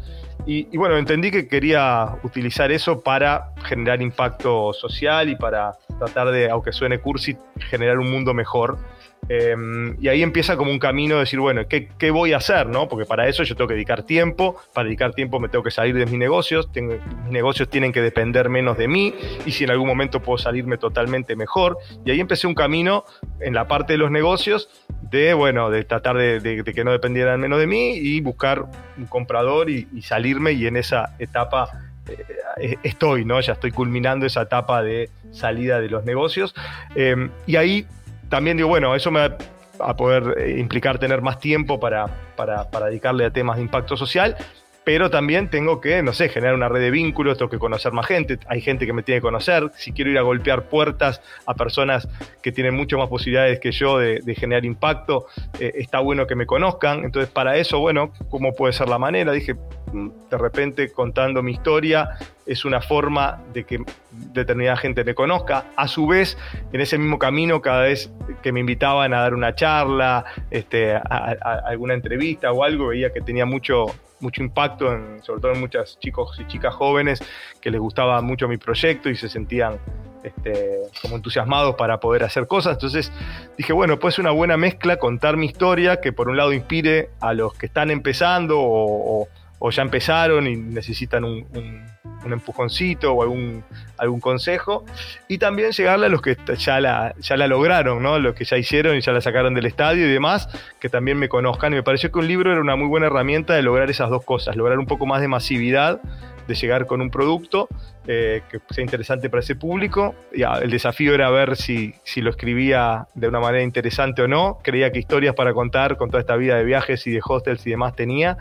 Y, 0.47 0.75
bueno, 0.79 0.97
entendí 0.97 1.31
que 1.31 1.47
quería 1.47 2.17
utilizar 2.23 2.73
eso 2.73 3.03
para 3.03 3.53
generar 3.65 4.01
impacto 4.01 4.73
social 4.73 5.29
y 5.29 5.37
para 5.37 5.73
tratar 5.99 6.31
de, 6.31 6.49
aunque 6.49 6.73
suene 6.73 6.99
cursi, 7.01 7.37
generar 7.69 7.99
un 7.99 8.11
mundo 8.11 8.33
mejor. 8.33 8.79
Em, 9.29 9.97
y 10.01 10.09
ahí 10.09 10.23
empieza 10.23 10.57
como 10.57 10.71
un 10.71 10.79
camino 10.79 11.15
de 11.15 11.21
decir, 11.21 11.41
bueno, 11.41 11.67
¿qué, 11.69 11.89
¿qué, 11.99 12.11
voy 12.11 12.33
a 12.33 12.39
hacer? 12.39 12.67
¿no? 12.67 12.89
Porque 12.89 13.07
para 13.07 13.29
eso 13.29 13.43
yo 13.43 13.57
tengo 13.57 13.69
que 13.69 13.75
dedicar 13.75 14.03
tiempo, 14.03 14.57
para 14.73 14.85
dedicar 14.85 15.13
tiempo 15.13 15.41
me 15.41 15.49
tengo 15.49 15.65
que 15.65 15.71
salir 15.71 15.95
de 15.95 16.07
mis 16.07 16.19
negocios, 16.19 16.69
mis 16.75 17.01
negocios 17.31 17.69
tienen 17.69 17.93
que 17.93 18.03
depender 18.03 18.49
menos 18.49 18.77
de 18.77 18.89
mí 18.89 19.15
y 19.47 19.53
si 19.53 19.65
en 19.65 19.71
algún 19.71 19.89
momento 19.89 20.21
puedo 20.21 20.39
salirme 20.39 20.77
totalmente 20.77 21.37
mejor. 21.37 21.79
Y 22.05 22.11
ahí 22.11 22.21
empecé 22.21 22.47
un 22.47 22.55
camino 22.55 23.05
en 23.41 23.55
la 23.55 23.67
parte 23.67 23.95
de 23.95 23.99
los 23.99 24.11
negocios 24.11 24.69
de, 25.11 25.35
bueno, 25.35 25.71
de 25.71 25.85
tratar 25.85 26.17
de, 26.17 26.63
que 26.65 26.85
no 26.85 26.93
dependieran 26.93 27.41
menos 27.41 27.59
de 27.59 27.67
mí 27.67 27.95
y 27.95 28.21
buscar 28.21 28.67
un 28.99 29.07
comprador 29.07 29.71
y, 29.71 29.87
salirme 30.03 30.53
y 30.53 30.67
en 30.67 30.77
esa 30.77 31.17
etapa 31.19 31.69
eh, 32.59 32.77
estoy, 32.83 33.25
¿no? 33.25 33.41
Ya 33.41 33.55
estoy 33.55 33.71
culminando 33.71 34.27
esa 34.27 34.43
etapa 34.43 34.83
de 34.83 35.09
salida 35.33 35.81
de 35.81 35.89
los 35.89 36.05
negocios. 36.05 36.55
Em, 36.95 37.31
y 37.47 37.57
ahí 37.57 37.87
también 38.35 38.57
digo, 38.57 38.69
bueno, 38.69 38.97
eso 38.97 39.13
me 39.13 39.29
va 39.29 39.37
a 39.79 39.95
poder 39.95 40.35
eh, 40.41 40.59
implicar 40.59 40.99
tener 40.99 41.23
más 41.23 41.39
tiempo 41.39 41.79
para, 41.79 42.09
para, 42.35 42.69
para 42.69 42.87
dedicarle 42.87 43.25
a 43.25 43.31
temas 43.31 43.59
de 43.59 43.63
impacto 43.63 43.97
social 43.97 44.37
pero 44.85 45.11
también 45.11 45.49
tengo 45.49 45.81
que, 45.81 46.03
no 46.03 46.13
sé, 46.13 46.29
generar 46.29 46.55
una 46.55 46.69
red 46.69 46.81
de 46.81 46.91
vínculos, 46.91 47.39
tengo 47.39 47.51
que 47.51 47.59
conocer 47.59 47.93
más 47.93 48.07
gente, 48.07 48.39
hay 48.47 48.61
gente 48.61 48.87
que 48.87 48.93
me 48.93 49.03
tiene 49.03 49.21
que 49.21 49.23
conocer, 49.23 49.71
si 49.77 49.93
quiero 49.93 50.11
ir 50.11 50.19
a 50.19 50.23
golpear 50.23 50.69
puertas 50.69 51.23
a 51.47 51.55
personas 51.55 52.07
que 52.43 52.53
tienen 52.53 52.77
mucho 52.77 52.99
más 52.99 53.09
posibilidades 53.09 53.59
que 53.61 53.73
yo 53.73 53.99
de, 53.99 54.35
generar 54.35 54.65
impacto, 54.65 55.27
eh, 55.59 55.73
está 55.77 56.01
bueno 56.01 56.27
que 56.27 56.35
me 56.35 56.45
conozcan, 56.45 57.05
entonces 57.05 57.31
para 57.31 57.57
eso, 57.57 57.79
bueno, 57.79 58.13
¿cómo 58.29 58.55
puede 58.55 58.73
ser 58.73 58.89
la 58.89 58.99
manera? 58.99 59.33
Dije, 59.33 59.55
mm, 59.55 60.09
de 60.31 60.39
repente 60.39 60.93
contando 60.93 61.43
mi 61.43 61.53
historia 61.53 62.19
es 62.45 62.65
una 62.65 62.81
forma 62.83 63.43
de 63.55 63.65
que 63.65 63.79
determinada 64.11 64.77
gente 64.77 65.03
me 65.05 65.15
conozca, 65.15 65.67
a 65.77 65.89
su 65.89 66.07
vez, 66.07 66.37
en 66.73 66.81
ese 66.81 66.99
mismo 66.99 67.19
camino, 67.19 67.63
cada 67.63 67.85
vez 67.85 68.13
que 68.43 68.53
me 68.53 68.61
invitaban 68.61 69.15
a 69.15 69.21
dar 69.21 69.35
una 69.35 69.55
charla, 69.55 70.25
este, 70.51 70.95
a 70.95 71.37
alguna 71.65 71.95
entrevista 71.95 72.53
o 72.53 72.65
algo, 72.65 72.89
veía 72.89 73.13
que 73.13 73.23
tenía 73.23 73.47
mucho 73.47 73.87
mucho 74.25 74.43
impacto, 74.43 74.93
en, 74.93 75.23
sobre 75.23 75.41
todo 75.41 75.53
en 75.53 75.61
muchos 75.61 75.99
chicos 76.01 76.37
y 76.41 76.47
chicas 76.47 76.75
jóvenes 76.75 77.23
que 77.61 77.71
les 77.71 77.81
gustaba 77.81 78.21
mucho 78.21 78.49
mi 78.49 78.57
proyecto 78.57 79.09
y 79.09 79.17
se 79.17 79.29
sentían 79.29 79.79
este, 80.25 80.79
como 81.01 81.17
entusiasmados 81.17 81.77
para 81.77 82.01
poder 82.01 82.25
hacer 82.25 82.49
cosas. 82.49 82.73
Entonces 82.73 83.13
dije, 83.57 83.73
bueno, 83.73 83.99
pues 83.99 84.19
una 84.19 84.33
buena 84.33 84.57
mezcla 84.57 84.97
contar 84.97 85.37
mi 85.37 85.47
historia 85.47 86.01
que 86.01 86.13
por 86.13 86.29
un 86.29 86.37
lado 86.37 86.53
inspire 86.53 87.11
a 87.21 87.35
los 87.35 87.55
que 87.55 87.67
están 87.67 87.91
empezando 87.93 88.59
o, 88.59 89.29
o 89.59 89.71
ya 89.71 89.83
empezaron 89.83 90.47
y 90.47 90.57
necesitan 90.57 91.25
un, 91.25 91.47
empujoncito 92.33 93.13
o 93.13 93.23
algún, 93.23 93.65
algún 93.99 94.21
consejo. 94.21 94.85
Y 95.29 95.39
también 95.39 95.73
llegarle 95.73 96.07
a 96.07 96.09
los 96.09 96.23
que 96.23 96.37
ya 96.59 96.81
la, 96.81 97.15
ya 97.21 97.37
la 97.37 97.47
lograron, 97.47 98.03
¿no? 98.03 98.19
los 98.19 98.35
que 98.35 98.45
ya 98.45 98.57
hicieron 98.57 98.97
y 98.97 99.01
ya 99.01 99.13
la 99.13 99.21
sacaron 99.21 99.55
del 99.55 99.67
estadio 99.67 100.07
y 100.07 100.11
demás, 100.11 100.49
que 100.81 100.89
también 100.89 101.19
me 101.19 101.29
conozcan. 101.29 101.73
Y 101.73 101.77
me 101.77 101.83
pareció 101.83 102.11
que 102.11 102.19
un 102.19 102.29
libro 102.29 102.53
era 102.53 102.61
una 102.61 102.77
muy 102.77 102.89
buena 102.89 103.07
herramienta 103.07 103.55
de 103.55 103.63
lograr 103.63 103.91
esas 103.91 104.11
dos 104.11 104.25
cosas, 104.25 104.57
lograr 104.57 104.79
un 104.79 104.87
poco 104.87 105.07
más 105.07 105.21
de 105.21 105.29
masividad 105.29 106.01
de 106.47 106.55
llegar 106.55 106.87
con 106.87 107.01
un 107.01 107.11
producto 107.11 107.69
eh, 108.07 108.43
que 108.51 108.61
sea 108.71 108.83
interesante 108.83 109.31
para 109.31 109.41
ese 109.41 109.57
público. 109.57 110.15
Ya, 110.37 110.55
el 110.55 110.71
desafío 110.71 111.15
era 111.15 111.31
ver 111.31 111.57
si, 111.57 111.95
si 112.05 112.21
lo 112.21 112.31
escribía 112.31 113.09
de 113.15 113.29
una 113.29 113.41
manera 113.41 113.63
interesante 113.63 114.23
o 114.23 114.29
no. 114.29 114.59
Creía 114.63 114.93
que 114.93 114.99
historias 114.99 115.35
para 115.35 115.55
contar 115.55 115.97
con 115.97 116.11
toda 116.11 116.21
esta 116.21 116.37
vida 116.37 116.57
de 116.57 116.65
viajes 116.65 117.07
y 117.07 117.13
de 117.13 117.21
hostels 117.25 117.67
y 117.67 117.71
demás 117.71 117.95
tenía, 117.97 118.37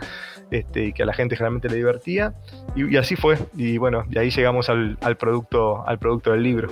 este, 0.51 0.86
y 0.86 0.93
que 0.93 1.03
a 1.03 1.05
la 1.05 1.13
gente 1.13 1.36
generalmente 1.36 1.69
le 1.69 1.75
divertía. 1.75 2.33
Y, 2.75 2.98
así 2.98 3.15
fue. 3.15 3.38
Y 3.55 3.77
bueno, 3.77 4.03
de 4.07 4.19
ahí 4.19 4.29
llegamos 4.31 4.69
al, 4.69 4.98
al, 5.01 5.17
producto, 5.17 5.88
al 5.88 5.98
producto 5.98 6.31
del 6.31 6.43
libro. 6.43 6.69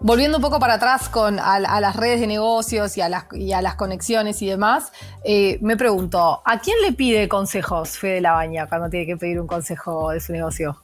Volviendo 0.00 0.36
un 0.36 0.42
poco 0.42 0.60
para 0.60 0.74
atrás 0.74 1.08
con, 1.08 1.38
a, 1.40 1.58
las 1.58 1.96
redes 1.96 2.20
de 2.20 2.26
negocios 2.26 2.96
y 2.98 3.00
a 3.00 3.08
las, 3.08 3.24
y 3.32 3.52
a 3.52 3.62
las 3.62 3.76
conexiones 3.76 4.42
y 4.42 4.46
demás, 4.46 4.92
eh, 5.24 5.58
me 5.62 5.76
pregunto, 5.76 6.42
¿a 6.44 6.60
quién 6.60 6.76
le 6.82 6.92
pide 6.92 7.28
consejos 7.28 7.98
Fede 7.98 8.20
Labaña 8.20 8.66
cuando 8.66 8.90
tiene 8.90 9.06
que 9.06 9.16
pedir 9.16 9.40
un 9.40 9.46
consejo 9.46 10.10
de 10.10 10.20
su 10.20 10.32
negocio? 10.32 10.76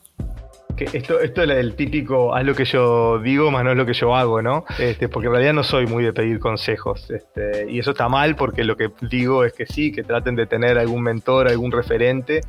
Esto, 0.79 1.21
esto 1.21 1.43
es 1.43 1.51
el 1.51 1.77
típico, 1.77 2.35
haz 2.35 2.45
lo 2.45 2.55
que 2.55 2.65
yo 2.65 3.19
digo, 3.19 3.51
más 3.51 3.63
no 3.63 3.73
es 3.73 3.77
lo 3.77 3.87
que 3.87 3.93
yo 3.93 4.17
hago, 4.17 4.43
¿no? 4.43 4.65
Este, 4.79 5.09
porque 5.09 5.27
en 5.27 5.33
realidad 5.33 5.53
no 5.53 5.63
soy 5.63 5.87
muy 5.87 6.03
de 6.03 6.13
pedir 6.13 6.39
consejos. 6.39 7.11
Este, 7.11 7.71
y 7.71 7.79
eso 7.79 7.91
está 7.93 8.09
mal 8.09 8.35
porque 8.37 8.65
lo 8.65 8.77
que 8.77 8.91
digo 9.03 9.45
es 9.45 9.53
que 9.53 9.67
sí, 9.67 9.93
que 9.93 10.03
traten 10.03 10.35
de 10.35 10.47
tener 10.47 10.79
algún 10.79 11.03
mentor, 11.03 11.49
algún 11.49 11.71
referente. 11.71 12.41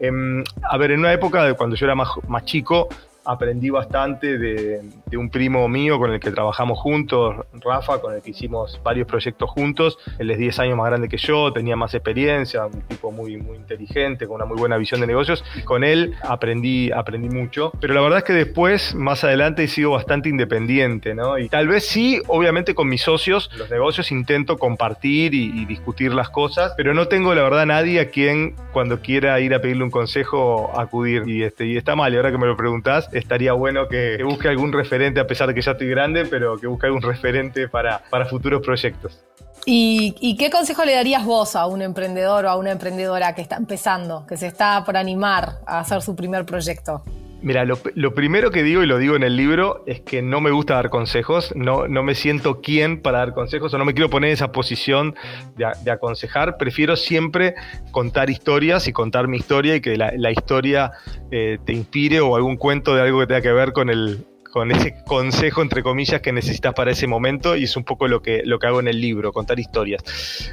Em, 0.00 0.42
a 0.62 0.76
ver, 0.78 0.92
en 0.92 1.00
una 1.00 1.12
época 1.12 1.44
de 1.44 1.54
cuando 1.54 1.76
yo 1.76 1.86
era 1.86 1.94
más, 1.94 2.08
más 2.26 2.44
chico, 2.44 2.88
aprendí 3.26 3.70
bastante 3.70 4.38
de, 4.38 4.82
un 5.16 5.30
primo 5.30 5.68
mío 5.68 5.98
con 5.98 6.12
el 6.12 6.20
que 6.20 6.30
trabajamos 6.30 6.78
juntos, 6.78 7.36
Rafa, 7.64 8.00
con 8.00 8.14
el 8.14 8.22
que 8.22 8.30
hicimos 8.30 8.80
varios 8.82 9.06
proyectos 9.06 9.50
juntos. 9.50 9.98
Él 10.18 10.30
es 10.30 10.38
10 10.38 10.58
años 10.60 10.76
más 10.76 10.86
grande 10.86 11.08
que 11.08 11.16
yo, 11.16 11.52
tenía 11.52 11.76
más 11.76 11.94
experiencia, 11.94 12.66
un 12.66 12.82
tipo 12.82 13.10
muy, 13.10 13.36
muy 13.36 13.56
inteligente, 13.56 14.26
con 14.26 14.36
una 14.36 14.44
muy 14.44 14.58
buena 14.58 14.76
visión 14.76 15.00
de 15.00 15.06
negocios. 15.06 15.44
Y 15.56 15.62
con 15.62 15.84
él 15.84 16.14
aprendí, 16.22 16.90
aprendí 16.92 17.28
mucho. 17.28 17.72
Pero 17.80 17.94
la 17.94 18.00
verdad 18.00 18.18
es 18.18 18.24
que 18.24 18.32
después, 18.32 18.94
más 18.94 19.24
adelante, 19.24 19.64
he 19.64 19.68
sido 19.68 19.90
bastante 19.90 20.28
independiente, 20.28 21.14
¿no? 21.14 21.38
Y 21.38 21.48
tal 21.48 21.68
vez 21.68 21.86
sí, 21.86 22.20
obviamente 22.28 22.74
con 22.74 22.88
mis 22.88 23.02
socios, 23.02 23.50
los 23.56 23.70
negocios 23.70 24.10
intento 24.12 24.58
compartir 24.58 25.34
y, 25.34 25.66
discutir 25.66 26.12
las 26.12 26.30
cosas, 26.30 26.74
pero 26.76 26.94
no 26.94 27.08
tengo 27.08 27.34
la 27.34 27.42
verdad 27.42 27.66
nadie 27.66 27.98
a 27.98 28.10
quien 28.10 28.54
cuando 28.76 29.00
quiera 29.00 29.40
ir 29.40 29.54
a 29.54 29.62
pedirle 29.62 29.84
un 29.84 29.90
consejo 29.90 30.70
acudir. 30.78 31.22
Y, 31.26 31.44
este, 31.44 31.64
y 31.64 31.78
está 31.78 31.96
mal, 31.96 32.12
y 32.12 32.18
ahora 32.18 32.30
que 32.30 32.36
me 32.36 32.46
lo 32.46 32.58
preguntás, 32.58 33.08
estaría 33.10 33.54
bueno 33.54 33.88
que, 33.88 34.22
busque 34.22 34.48
algún 34.48 34.70
referente, 34.70 35.18
a 35.18 35.26
pesar 35.26 35.48
de 35.48 35.54
que 35.54 35.62
ya 35.62 35.70
estoy 35.70 35.88
grande, 35.88 36.26
pero 36.26 36.58
que 36.58 36.66
busque 36.66 36.84
algún 36.84 37.00
referente 37.00 37.68
para, 37.70 38.02
para 38.10 38.26
futuros 38.26 38.60
proyectos. 38.60 39.18
¿Y, 39.64 40.36
qué 40.36 40.50
consejo 40.50 40.84
le 40.84 40.94
darías 40.94 41.24
vos 41.24 41.56
a 41.56 41.64
un 41.64 41.80
emprendedor 41.80 42.44
o 42.44 42.50
a 42.50 42.56
una 42.58 42.70
emprendedora 42.70 43.34
que 43.34 43.40
está 43.40 43.56
empezando, 43.56 44.26
que 44.26 44.36
se 44.36 44.46
está 44.46 44.84
por 44.84 44.98
animar 44.98 45.54
a 45.64 45.80
hacer 45.80 46.02
su 46.02 46.14
primer 46.14 46.44
proyecto? 46.44 47.02
Mira, 47.42 47.64
lo, 47.64 48.14
primero 48.14 48.50
que 48.50 48.62
digo, 48.62 48.82
y 48.82 48.86
lo 48.86 48.98
digo 48.98 49.14
en 49.14 49.22
el 49.22 49.36
libro, 49.36 49.84
es 49.86 50.00
que 50.00 50.22
no 50.22 50.40
me 50.40 50.50
gusta 50.50 50.74
dar 50.74 50.90
consejos, 50.90 51.52
no, 51.54 51.86
no 51.86 52.02
me 52.02 52.14
siento 52.14 52.60
quien 52.60 53.00
para 53.02 53.18
dar 53.18 53.34
consejos, 53.34 53.72
o 53.74 53.78
no 53.78 53.84
me 53.84 53.92
quiero 53.92 54.08
poner 54.08 54.30
en 54.30 54.34
esa 54.34 54.52
posición 54.52 55.14
de, 55.56 55.90
aconsejar, 55.90 56.56
prefiero 56.56 56.96
siempre 56.96 57.54
contar 57.92 58.30
historias 58.30 58.88
y 58.88 58.92
contar 58.92 59.28
mi 59.28 59.36
historia 59.36 59.76
y 59.76 59.80
que 59.80 59.96
la, 59.96 60.30
historia 60.30 60.92
eh, 61.30 61.58
te 61.64 61.72
inspire 61.72 62.20
o 62.20 62.36
algún 62.36 62.56
cuento 62.56 62.94
de 62.94 63.02
algo 63.02 63.20
que 63.20 63.26
tenga 63.26 63.42
que 63.42 63.52
ver 63.52 63.72
con 63.72 63.90
el, 63.90 64.24
con 64.56 64.72
ese 64.72 64.94
consejo, 65.06 65.60
entre 65.60 65.82
comillas, 65.82 66.22
que 66.22 66.32
necesitas 66.32 66.72
para 66.72 66.90
ese 66.90 67.06
momento, 67.06 67.56
y 67.56 67.64
es 67.64 67.76
un 67.76 67.84
poco 67.84 68.08
lo 68.08 68.22
que, 68.22 68.40
lo 68.44 68.58
que 68.58 68.66
hago 68.66 68.80
en 68.80 68.88
el 68.88 68.98
libro, 68.98 69.30
contar 69.30 69.60
historias. 69.60 70.02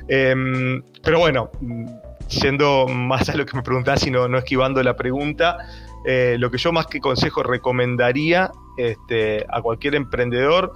Em, 0.10 0.84
pero 1.02 1.20
bueno, 1.20 1.50
siendo 2.28 2.88
más 2.88 3.30
a 3.30 3.38
lo 3.38 3.46
que 3.46 3.56
me 3.56 3.64
preguntás 3.64 4.06
y 4.06 4.12
no, 4.12 4.28
no 4.28 4.38
esquivando 4.38 4.84
la 4.84 4.98
pregunta, 4.98 5.58
eh, 6.06 6.36
lo 6.40 6.52
que 6.52 6.58
yo 6.58 6.72
más 6.72 6.88
que 6.88 7.00
consejo 7.00 7.44
recomendaría 7.44 8.52
este, 8.78 9.46
a 9.50 9.62
cualquier 9.62 9.96
emprendedor, 9.96 10.74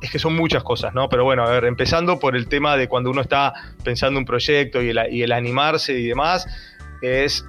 es 0.00 0.10
que 0.10 0.18
son 0.18 0.36
muchas 0.36 0.62
cosas, 0.62 0.94
¿no? 0.94 1.08
Pero 1.08 1.24
bueno, 1.24 1.44
a 1.44 1.50
ver, 1.50 1.64
empezando 1.64 2.18
por 2.18 2.36
el 2.36 2.48
tema 2.48 2.76
de 2.76 2.88
cuando 2.88 3.10
uno 3.10 3.22
está 3.22 3.52
pensando 3.82 4.18
un 4.18 4.26
proyecto 4.26 4.82
y 4.82 4.90
el, 4.90 5.32
animarse 5.32 5.98
y 5.98 6.06
demás, 6.06 6.46
es 7.00 7.44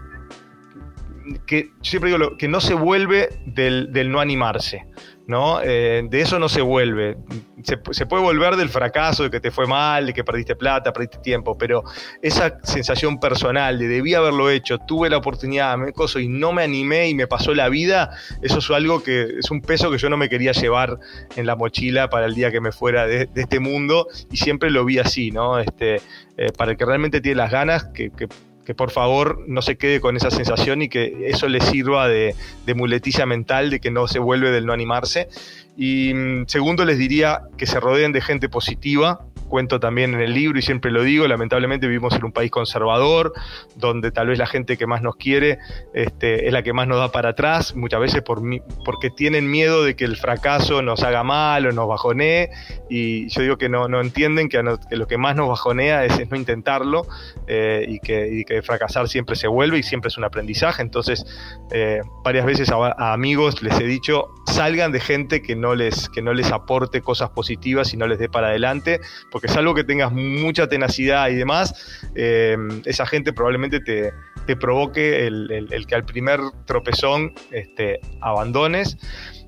que 1.45 1.71
siempre 1.81 2.11
digo 2.11 2.37
que 2.37 2.47
no 2.47 2.59
se 2.59 2.73
vuelve 2.73 3.29
del 3.45 4.11
no 4.11 4.19
animarse. 4.19 4.85
¿No? 5.27 5.61
Eh, 5.61 6.05
de 6.09 6.21
eso 6.21 6.39
no 6.39 6.49
se 6.49 6.61
vuelve. 6.61 7.17
Se, 7.63 7.77
puede 7.77 8.23
volver 8.23 8.55
del 8.57 8.69
fracaso, 8.69 9.23
de 9.23 9.31
que 9.31 9.39
te 9.39 9.51
fue 9.51 9.67
mal, 9.67 10.07
de 10.07 10.13
que 10.13 10.23
perdiste 10.23 10.55
plata, 10.55 10.91
perdiste 10.91 11.19
tiempo, 11.19 11.57
pero 11.57 11.83
esa 12.21 12.59
sensación 12.63 13.19
personal 13.19 13.79
de 13.79 13.87
debí 13.87 14.13
haberlo 14.15 14.49
hecho, 14.49 14.79
tuve 14.79 15.09
la 15.09 15.17
oportunidad, 15.17 15.77
me 15.77 15.93
coso 15.93 16.19
y 16.19 16.27
no 16.27 16.51
me 16.51 16.63
animé 16.63 17.07
y 17.07 17.13
me 17.13 17.27
pasó 17.27 17.53
la 17.53 17.69
vida, 17.69 18.11
eso 18.41 18.59
es 18.59 18.69
algo 18.71 19.01
que 19.01 19.37
es 19.39 19.49
un 19.49 19.61
peso 19.61 19.89
que 19.91 19.97
yo 19.97 20.09
no 20.09 20.17
me 20.17 20.27
quería 20.27 20.51
llevar 20.51 20.99
en 21.37 21.45
la 21.45 21.55
mochila 21.55 22.09
para 22.09 22.25
el 22.25 22.35
día 22.35 22.51
que 22.51 22.59
me 22.59 22.71
fuera 22.71 23.05
de, 23.07 23.29
este 23.35 23.59
mundo 23.59 24.07
y 24.29 24.37
siempre 24.37 24.69
lo 24.71 24.83
vi 24.83 24.99
así, 24.99 25.31
¿no? 25.31 25.59
Este, 25.59 26.01
eh, 26.37 26.51
para 26.57 26.71
el 26.71 26.77
que 26.77 26.85
realmente 26.85 27.21
tiene 27.21 27.37
las 27.37 27.51
ganas, 27.51 27.85
que 27.85 28.09
que 28.11 28.27
por 28.75 28.91
favor 28.91 29.43
no 29.47 29.61
se 29.61 29.75
quede 29.75 29.99
con 29.99 30.15
esa 30.15 30.31
sensación 30.31 30.81
y 30.81 30.89
que 30.89 31.27
eso 31.27 31.47
le 31.49 31.59
sirva 31.59 32.07
de, 32.07 32.33
muletilla 32.75 33.25
mental 33.25 33.69
de 33.69 33.79
que 33.79 33.91
no 33.91 34.07
se 34.07 34.19
vuelve 34.19 34.51
del 34.51 34.65
no 34.65 34.73
animarse. 34.73 35.27
Y 35.75 36.13
mm, 36.13 36.45
segundo, 36.47 36.85
les 36.85 36.97
diría 36.97 37.41
que 37.57 37.65
se 37.65 37.79
rodeen 37.79 38.13
de 38.13 38.21
gente 38.21 38.47
positiva, 38.47 39.25
cuento 39.53 39.79
también 39.79 40.15
en 40.15 40.19
el 40.19 40.33
libro 40.33 40.57
y 40.57 40.63
siempre 40.63 40.89
lo 40.89 41.03
digo, 41.03 41.27
lamentablemente 41.27 41.85
vivimos 41.85 42.15
en 42.15 42.25
un 42.25 42.31
país 42.31 42.49
conservador, 42.49 43.33
donde 43.75 44.09
tal 44.09 44.29
vez 44.29 44.39
la 44.39 44.47
gente 44.47 44.77
que 44.77 44.87
más 44.87 45.03
nos 45.03 45.15
quiere 45.15 45.59
este, 45.93 46.47
es 46.47 46.53
la 46.53 46.63
que 46.63 46.73
más 46.73 46.87
nos 46.87 46.97
da 46.97 47.11
para 47.11 47.29
atrás, 47.29 47.75
muchas 47.75 47.99
veces 47.99 48.23
por, 48.23 48.41
porque 48.83 49.11
tienen 49.11 49.51
miedo 49.51 49.83
de 49.83 49.95
que 49.95 50.05
el 50.05 50.17
fracaso 50.17 50.81
nos 50.81 51.03
haga 51.03 51.23
mal 51.23 51.67
o 51.67 51.71
nos 51.71 51.87
bajonee, 51.87 52.49
y 52.89 53.29
yo 53.29 53.43
digo 53.43 53.57
que 53.59 53.69
no, 53.69 53.87
no 53.87 54.01
entienden 54.01 54.49
que, 54.49 54.59
lo 54.63 55.05
que 55.05 55.17
más 55.19 55.35
nos 55.35 55.47
bajonea 55.47 56.03
es, 56.03 56.27
no 56.31 56.35
intentarlo 56.35 57.05
eh, 57.45 57.85
y, 57.87 57.99
que, 57.99 58.59
fracasar 58.63 59.07
siempre 59.07 59.35
se 59.35 59.47
vuelve 59.47 59.77
y 59.77 59.83
siempre 59.83 60.07
es 60.07 60.17
un 60.17 60.23
aprendizaje, 60.23 60.81
entonces 60.81 61.27
eh, 61.71 62.01
varias 62.23 62.47
veces 62.47 62.71
a, 62.71 63.13
amigos 63.13 63.61
les 63.61 63.79
he 63.79 63.83
dicho, 63.83 64.29
salgan 64.47 64.91
de 64.91 64.99
gente 64.99 65.43
que 65.43 65.55
no 65.55 65.75
les, 65.75 66.09
que 66.09 66.23
no 66.23 66.33
les 66.33 66.51
aporte 66.51 67.01
cosas 67.01 67.29
positivas 67.29 67.93
y 67.93 67.97
no 67.97 68.07
les 68.07 68.17
dé 68.17 68.29
para 68.29 68.47
adelante, 68.47 68.99
porque 69.29 69.42
que 69.43 69.49
salvo 69.49 69.75
que 69.75 69.83
tengas 69.83 70.13
mucha 70.13 70.69
tenacidad 70.69 71.27
y 71.27 71.35
demás, 71.35 72.01
eh, 72.15 72.55
esa 72.85 73.05
gente 73.05 73.33
probablemente 73.33 73.81
te, 73.81 74.13
provoque 74.55 75.27
el, 75.27 75.85
que 75.85 75.95
al 75.95 76.05
primer 76.05 76.39
tropezón 76.65 77.33
este, 77.51 77.99
abandones. 78.21 78.97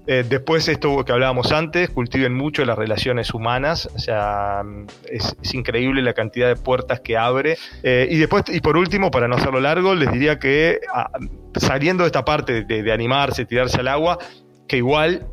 Eh, 0.08 0.26
después 0.28 0.68
esto 0.68 1.06
que 1.06 1.14
hablábamos 1.14 1.54
antes, 1.54 1.90
cultiven 1.90 2.34
mucho 2.34 2.66
las 2.66 2.78
relaciones 2.78 3.34
humanas, 3.34 3.90
o 3.96 3.98
sea, 3.98 4.64
es, 5.10 5.34
increíble 5.54 6.02
la 6.02 6.14
cantidad 6.14 6.50
de 6.50 6.58
puertas 6.58 7.00
que 7.00 7.16
abre. 7.16 7.58
Eh, 7.82 8.10
y 8.12 8.18
después, 8.18 8.44
y 8.50 8.60
por 8.60 8.76
último, 8.76 9.12
para 9.12 9.30
no 9.30 9.38
hacerlo 9.38 9.62
largo, 9.62 9.96
les 9.96 10.12
diría 10.12 10.40
que 10.40 10.82
ah, 10.94 11.10
saliendo 11.56 12.04
de 12.04 12.08
esta 12.08 12.26
parte 12.26 12.64
de 12.66 12.92
animarse, 12.92 13.46
tirarse 13.46 13.80
al 13.80 13.88
agua, 13.88 14.20
que 14.68 14.76
igual 14.78 15.26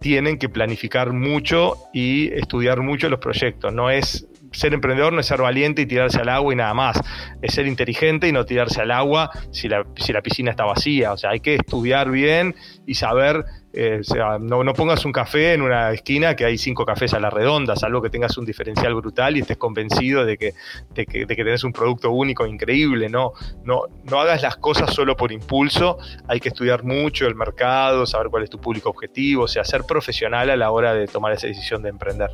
tienen 0.00 0.38
que 0.38 0.48
planificar 0.48 1.12
mucho 1.12 1.76
y 1.92 2.32
estudiar 2.32 2.80
mucho 2.80 3.08
los 3.08 3.20
proyectos. 3.20 3.72
No 3.72 3.90
es 3.90 4.26
ser 4.52 4.72
emprendedor 4.74 5.12
no 5.12 5.20
es 5.20 5.26
ser 5.26 5.42
valiente 5.42 5.82
y 5.82 5.86
tirarse 5.86 6.20
al 6.20 6.28
agua 6.28 6.52
y 6.52 6.56
nada 6.56 6.74
más. 6.74 7.00
Es 7.42 7.54
ser 7.54 7.66
inteligente 7.66 8.28
y 8.28 8.32
no 8.32 8.44
tirarse 8.44 8.80
al 8.80 8.90
agua 8.90 9.30
si 9.50 9.68
la, 9.68 9.84
si 9.96 10.12
la 10.12 10.22
piscina 10.22 10.50
está 10.50 10.64
vacía. 10.64 11.12
O 11.12 11.16
sea, 11.16 11.30
hay 11.30 11.40
que 11.40 11.54
estudiar 11.54 12.10
bien 12.10 12.54
y 12.86 12.94
saber 12.94 13.44
eh, 13.72 14.00
no, 14.40 14.72
pongas 14.72 15.04
un 15.04 15.12
café 15.12 15.52
en 15.52 15.62
una 15.62 15.90
esquina 15.92 16.34
que 16.34 16.44
hay 16.44 16.56
cinco 16.56 16.86
cafés 16.86 17.12
a 17.12 17.20
la 17.20 17.28
redonda, 17.28 17.76
salvo 17.76 18.00
que 18.00 18.08
tengas 18.08 18.38
un 18.38 18.46
diferencial 18.46 18.94
brutal 18.94 19.36
y 19.36 19.40
estés 19.40 19.58
convencido 19.58 20.24
de 20.24 20.38
que, 20.38 20.54
de 20.94 21.04
que, 21.04 21.26
de 21.26 21.36
que 21.36 21.44
tenés 21.44 21.64
un 21.64 21.72
producto 21.72 22.10
único 22.10 22.46
increíble. 22.46 23.08
No, 23.08 23.32
no, 23.64 23.82
no 24.04 24.20
hagas 24.20 24.42
las 24.42 24.56
cosas 24.56 24.92
solo 24.94 25.16
por 25.16 25.32
impulso, 25.32 25.98
hay 26.26 26.40
que 26.40 26.48
estudiar 26.48 26.82
mucho 26.82 27.26
el 27.26 27.34
mercado, 27.34 28.06
saber 28.06 28.28
cuál 28.28 28.44
es 28.44 28.50
tu 28.50 28.58
público 28.58 28.88
objetivo, 28.88 29.44
o 29.44 29.48
sea, 29.48 29.64
ser 29.64 29.84
profesional 29.84 30.48
a 30.48 30.56
la 30.56 30.70
hora 30.70 30.94
de 30.94 31.06
tomar 31.06 31.32
esa 31.32 31.46
decisión 31.46 31.82
de 31.82 31.90
emprender. 31.90 32.30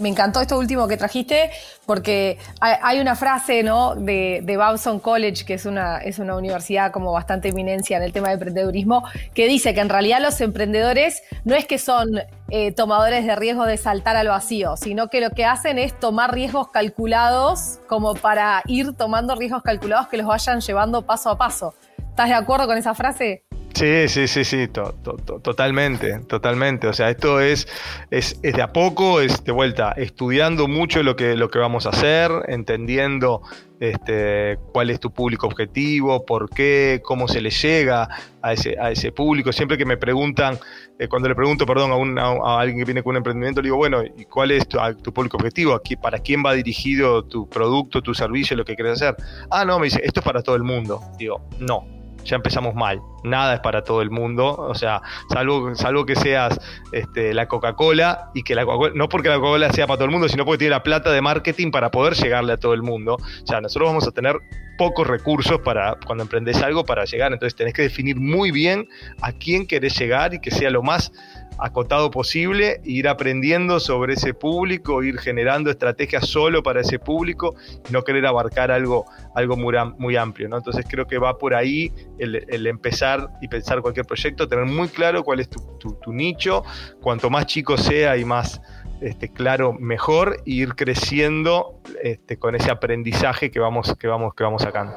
Me 0.00 0.08
encantó 0.08 0.40
esto 0.40 0.58
último 0.58 0.88
que 0.88 0.96
trajiste, 0.96 1.50
porque 1.86 2.38
hay 2.60 2.98
una 2.98 3.14
frase 3.14 3.62
¿no? 3.62 3.94
de, 3.94 4.40
de 4.42 4.56
Babson 4.56 4.98
College, 4.98 5.44
que 5.44 5.54
es 5.54 5.66
una, 5.66 5.98
es 5.98 6.18
una 6.18 6.36
universidad 6.36 6.90
como 6.90 7.12
bastante 7.12 7.48
eminencia 7.48 7.96
en 7.96 8.02
el 8.02 8.12
tema 8.12 8.28
de 8.28 8.34
emprendedurismo, 8.34 9.04
que 9.34 9.46
dice 9.46 9.72
que 9.72 9.80
en 9.80 9.88
realidad 9.88 10.20
los 10.20 10.40
emprendedores 10.40 10.63
no 10.66 11.54
es 11.54 11.66
que 11.66 11.78
son 11.78 12.20
eh, 12.50 12.72
tomadores 12.72 13.26
de 13.26 13.36
riesgo 13.36 13.64
de 13.64 13.76
saltar 13.76 14.16
al 14.16 14.28
vacío, 14.28 14.76
sino 14.76 15.08
que 15.08 15.20
lo 15.20 15.30
que 15.30 15.44
hacen 15.44 15.78
es 15.78 15.98
tomar 15.98 16.32
riesgos 16.32 16.68
calculados 16.68 17.78
como 17.88 18.14
para 18.14 18.62
ir 18.66 18.94
tomando 18.94 19.34
riesgos 19.34 19.62
calculados 19.62 20.08
que 20.08 20.16
los 20.16 20.26
vayan 20.26 20.60
llevando 20.60 21.02
paso 21.02 21.30
a 21.30 21.38
paso. 21.38 21.74
¿Estás 21.98 22.28
de 22.28 22.34
acuerdo 22.34 22.66
con 22.66 22.78
esa 22.78 22.94
frase? 22.94 23.44
Sí, 23.74 24.06
sí, 24.06 24.28
sí, 24.28 24.44
sí, 24.44 24.68
totalmente, 24.68 26.20
totalmente. 26.28 26.86
O 26.86 26.92
sea, 26.92 27.10
esto 27.10 27.40
es, 27.40 27.66
es, 28.12 28.40
de 28.40 28.62
a 28.62 28.72
poco, 28.72 29.20
es 29.20 29.42
de 29.42 29.50
vuelta, 29.50 29.90
estudiando 29.96 30.68
mucho 30.68 31.02
lo 31.02 31.16
que, 31.16 31.34
lo 31.34 31.50
que 31.50 31.58
vamos 31.58 31.84
a 31.86 31.88
hacer, 31.88 32.30
entendiendo 32.46 33.42
este, 33.80 34.60
cuál 34.72 34.90
es 34.90 35.00
tu 35.00 35.12
público 35.12 35.48
objetivo, 35.48 36.24
por 36.24 36.50
qué, 36.50 37.00
cómo 37.02 37.26
se 37.26 37.40
le 37.40 37.50
llega 37.50 38.08
a 38.42 38.52
ese, 38.52 38.76
a 38.78 38.92
ese 38.92 39.10
público. 39.10 39.52
Siempre 39.52 39.76
que 39.76 39.84
me 39.84 39.96
preguntan, 39.96 40.56
eh, 41.00 41.08
cuando 41.08 41.28
le 41.28 41.34
pregunto, 41.34 41.66
perdón, 41.66 42.16
a, 42.16 42.22
a, 42.22 42.60
alguien 42.60 42.78
que 42.78 42.84
viene 42.84 43.02
con 43.02 43.10
un 43.10 43.16
emprendimiento, 43.16 43.60
le 43.60 43.66
digo, 43.66 43.76
bueno, 43.76 44.04
¿y 44.04 44.24
cuál 44.26 44.52
es 44.52 44.68
tu, 44.68 44.78
tu 45.02 45.12
público 45.12 45.36
objetivo? 45.36 45.80
¿Para 46.00 46.20
quién 46.20 46.44
va 46.46 46.52
dirigido 46.52 47.24
tu 47.24 47.48
producto, 47.48 48.00
tu 48.02 48.14
servicio, 48.14 48.56
lo 48.56 48.64
que 48.64 48.76
quieres 48.76 49.02
hacer? 49.02 49.16
Ah, 49.50 49.64
no, 49.64 49.80
me 49.80 49.86
dice, 49.86 50.00
esto 50.04 50.20
es 50.20 50.24
para 50.24 50.44
todo 50.44 50.54
el 50.54 50.62
mundo. 50.62 51.00
Digo, 51.18 51.40
no, 51.58 51.84
ya 52.24 52.36
empezamos 52.36 52.72
mal. 52.76 53.00
Nada 53.24 53.54
es 53.54 53.60
para 53.60 53.82
todo 53.82 54.02
el 54.02 54.10
mundo, 54.10 54.54
o 54.54 54.74
sea, 54.74 55.00
salvo, 55.32 55.74
salvo 55.74 56.04
que 56.04 56.14
seas 56.14 56.60
este, 56.92 57.32
la 57.34 57.48
Coca-Cola 57.48 58.30
y 58.34 58.42
que 58.42 58.54
la 58.54 58.64
Coca-Cola, 58.64 58.92
no 58.94 59.08
porque 59.08 59.30
la 59.30 59.36
Coca-Cola 59.36 59.72
sea 59.72 59.86
para 59.86 59.96
todo 59.96 60.04
el 60.04 60.10
mundo, 60.10 60.28
sino 60.28 60.44
porque 60.44 60.58
tiene 60.58 60.72
la 60.72 60.82
plata 60.82 61.10
de 61.10 61.22
marketing 61.22 61.70
para 61.70 61.90
poder 61.90 62.14
llegarle 62.14 62.52
a 62.52 62.56
todo 62.58 62.74
el 62.74 62.82
mundo. 62.82 63.16
O 63.16 63.46
sea, 63.46 63.60
nosotros 63.60 63.88
vamos 63.88 64.06
a 64.06 64.12
tener 64.12 64.36
pocos 64.76 65.06
recursos 65.06 65.60
para 65.60 65.96
cuando 66.06 66.22
emprendes 66.24 66.62
algo 66.62 66.84
para 66.84 67.04
llegar, 67.04 67.32
entonces 67.32 67.56
tenés 67.56 67.74
que 67.74 67.82
definir 67.82 68.16
muy 68.16 68.50
bien 68.50 68.88
a 69.22 69.32
quién 69.32 69.66
querés 69.66 69.98
llegar 69.98 70.34
y 70.34 70.40
que 70.40 70.50
sea 70.50 70.70
lo 70.70 70.82
más 70.82 71.12
acotado 71.58 72.10
posible, 72.10 72.80
ir 72.84 73.08
aprendiendo 73.08 73.80
sobre 73.80 74.14
ese 74.14 74.34
público, 74.34 75.02
ir 75.02 75.18
generando 75.18 75.70
estrategias 75.70 76.26
solo 76.26 76.62
para 76.62 76.80
ese 76.80 76.98
público, 76.98 77.54
no 77.90 78.02
querer 78.02 78.26
abarcar 78.26 78.70
algo, 78.70 79.04
algo 79.34 79.56
muy, 79.56 80.16
amplio. 80.16 80.48
¿no? 80.48 80.56
Entonces 80.56 80.84
creo 80.88 81.06
que 81.06 81.18
va 81.18 81.38
por 81.38 81.54
ahí 81.54 81.92
el, 82.18 82.66
empezar 82.66 83.13
y 83.40 83.48
pensar 83.48 83.80
cualquier 83.80 84.06
proyecto, 84.06 84.48
tener 84.48 84.66
muy 84.66 84.88
claro 84.88 85.22
cuál 85.24 85.40
es 85.40 85.48
tu, 85.48 86.12
nicho, 86.12 86.64
cuanto 87.00 87.30
más 87.30 87.46
chico 87.46 87.76
sea 87.76 88.16
y 88.16 88.24
más 88.24 88.60
este, 89.00 89.28
claro, 89.28 89.72
mejor, 89.72 90.38
e 90.46 90.50
ir 90.50 90.74
creciendo 90.74 91.80
este, 92.02 92.38
con 92.38 92.54
ese 92.54 92.70
aprendizaje 92.70 93.50
que 93.50 93.60
vamos, 93.60 93.94
que 93.98 94.06
vamos, 94.06 94.34
que 94.34 94.44
vamos 94.44 94.62
sacando. 94.62 94.94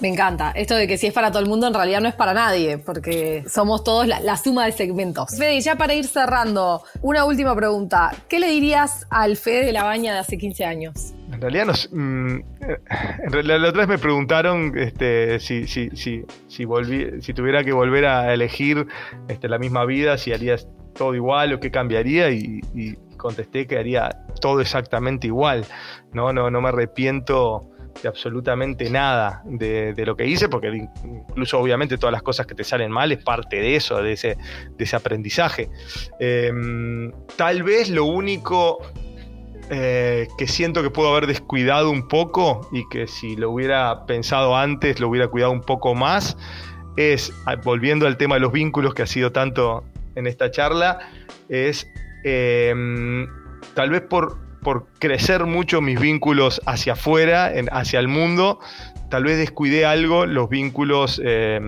Me 0.00 0.08
encanta. 0.08 0.50
Esto 0.50 0.74
de 0.74 0.86
que 0.86 0.98
si 0.98 1.06
es 1.06 1.12
para 1.12 1.30
todo 1.30 1.42
el 1.42 1.48
mundo, 1.48 1.66
en 1.66 1.74
realidad 1.74 2.00
no 2.00 2.08
es 2.08 2.14
para 2.14 2.34
nadie, 2.34 2.78
porque 2.78 3.44
somos 3.48 3.82
todos 3.82 4.06
la, 4.06 4.36
suma 4.36 4.66
de 4.66 4.72
segmentos. 4.72 5.36
Fede, 5.36 5.60
ya 5.60 5.76
para 5.76 5.94
ir 5.94 6.06
cerrando, 6.06 6.82
una 7.02 7.24
última 7.24 7.54
pregunta. 7.54 8.12
¿Qué 8.28 8.38
le 8.38 8.48
dirías 8.48 9.06
al 9.10 9.36
Fede 9.36 9.66
de 9.66 9.72
la 9.72 9.84
Baña 9.84 10.12
de 10.12 10.18
hace 10.20 10.36
15 10.36 10.64
años? 10.64 11.14
En 11.32 11.40
realidad, 11.40 11.74
mm, 11.90 12.36
en 13.24 13.32
realidad 13.32 13.58
la 13.60 13.68
otra 13.68 13.80
vez 13.80 13.88
me 13.88 13.98
preguntaron 13.98 14.76
este, 14.76 15.40
si, 15.40 15.66
si, 15.66 15.90
si, 15.96 16.24
si 16.48 17.34
tuviera 17.34 17.64
que 17.64 17.72
volver 17.72 18.06
a 18.06 18.32
elegir 18.32 18.86
este, 19.28 19.48
la 19.48 19.58
misma 19.58 19.84
vida, 19.84 20.18
si 20.18 20.32
harías 20.32 20.68
todo 20.94 21.14
igual 21.14 21.52
o 21.54 21.60
qué 21.60 21.70
cambiaría 21.70 22.30
y, 22.30 22.60
y 22.74 22.96
contesté 23.16 23.66
que 23.66 23.78
haría 23.78 24.24
todo 24.40 24.60
exactamente 24.60 25.26
igual. 25.26 25.64
No, 26.12 26.32
no, 26.32 26.50
no 26.50 26.60
me 26.60 26.68
arrepiento 26.68 27.68
de 28.02 28.08
absolutamente 28.08 28.90
nada 28.90 29.42
de, 29.44 29.94
lo 30.04 30.16
que 30.16 30.26
hice, 30.26 30.48
porque 30.48 30.88
incluso 31.04 31.58
obviamente 31.58 31.98
todas 31.98 32.12
las 32.12 32.22
cosas 32.22 32.46
que 32.46 32.54
te 32.54 32.64
salen 32.64 32.90
mal 32.90 33.12
es 33.12 33.22
parte 33.22 33.56
de 33.56 33.76
eso, 33.76 34.02
de 34.02 34.12
ese, 34.12 34.36
aprendizaje. 34.96 35.68
Em, 36.18 37.12
tal 37.36 37.62
vez 37.62 37.88
lo 37.90 38.04
único 38.04 38.78
eh, 39.70 40.28
que 40.38 40.46
siento 40.46 40.82
que 40.82 40.90
puedo 40.90 41.10
haber 41.10 41.26
descuidado 41.26 41.90
un 41.90 42.06
poco 42.06 42.68
y 42.72 42.88
que 42.88 43.06
si 43.06 43.34
lo 43.34 43.50
hubiera 43.50 44.06
pensado 44.06 44.56
antes 44.56 45.00
lo 45.00 45.08
hubiera 45.08 45.28
cuidado 45.28 45.52
un 45.52 45.62
poco 45.62 45.94
más, 45.94 46.36
es, 46.96 47.32
volviendo 47.64 48.06
al 48.06 48.16
tema 48.16 48.36
de 48.36 48.40
los 48.40 48.52
vínculos 48.52 48.94
que 48.94 49.02
ha 49.02 49.06
sido 49.06 49.32
tanto 49.32 49.84
en 50.14 50.26
esta 50.26 50.50
charla, 50.50 50.98
es 51.48 51.86
em, 52.24 53.26
tal 53.74 53.90
vez 53.90 54.02
por 54.02 54.45
por 54.66 54.88
crecer 54.98 55.46
mucho 55.46 55.80
mis 55.80 56.00
vínculos 56.00 56.60
hacia 56.66 56.94
afuera, 56.94 57.52
hacia 57.70 58.00
el 58.00 58.08
mundo, 58.08 58.58
tal 59.08 59.22
vez 59.22 59.38
descuidé 59.38 59.86
algo 59.86 60.26
los 60.26 60.48
vínculos 60.48 61.22
eh, 61.24 61.60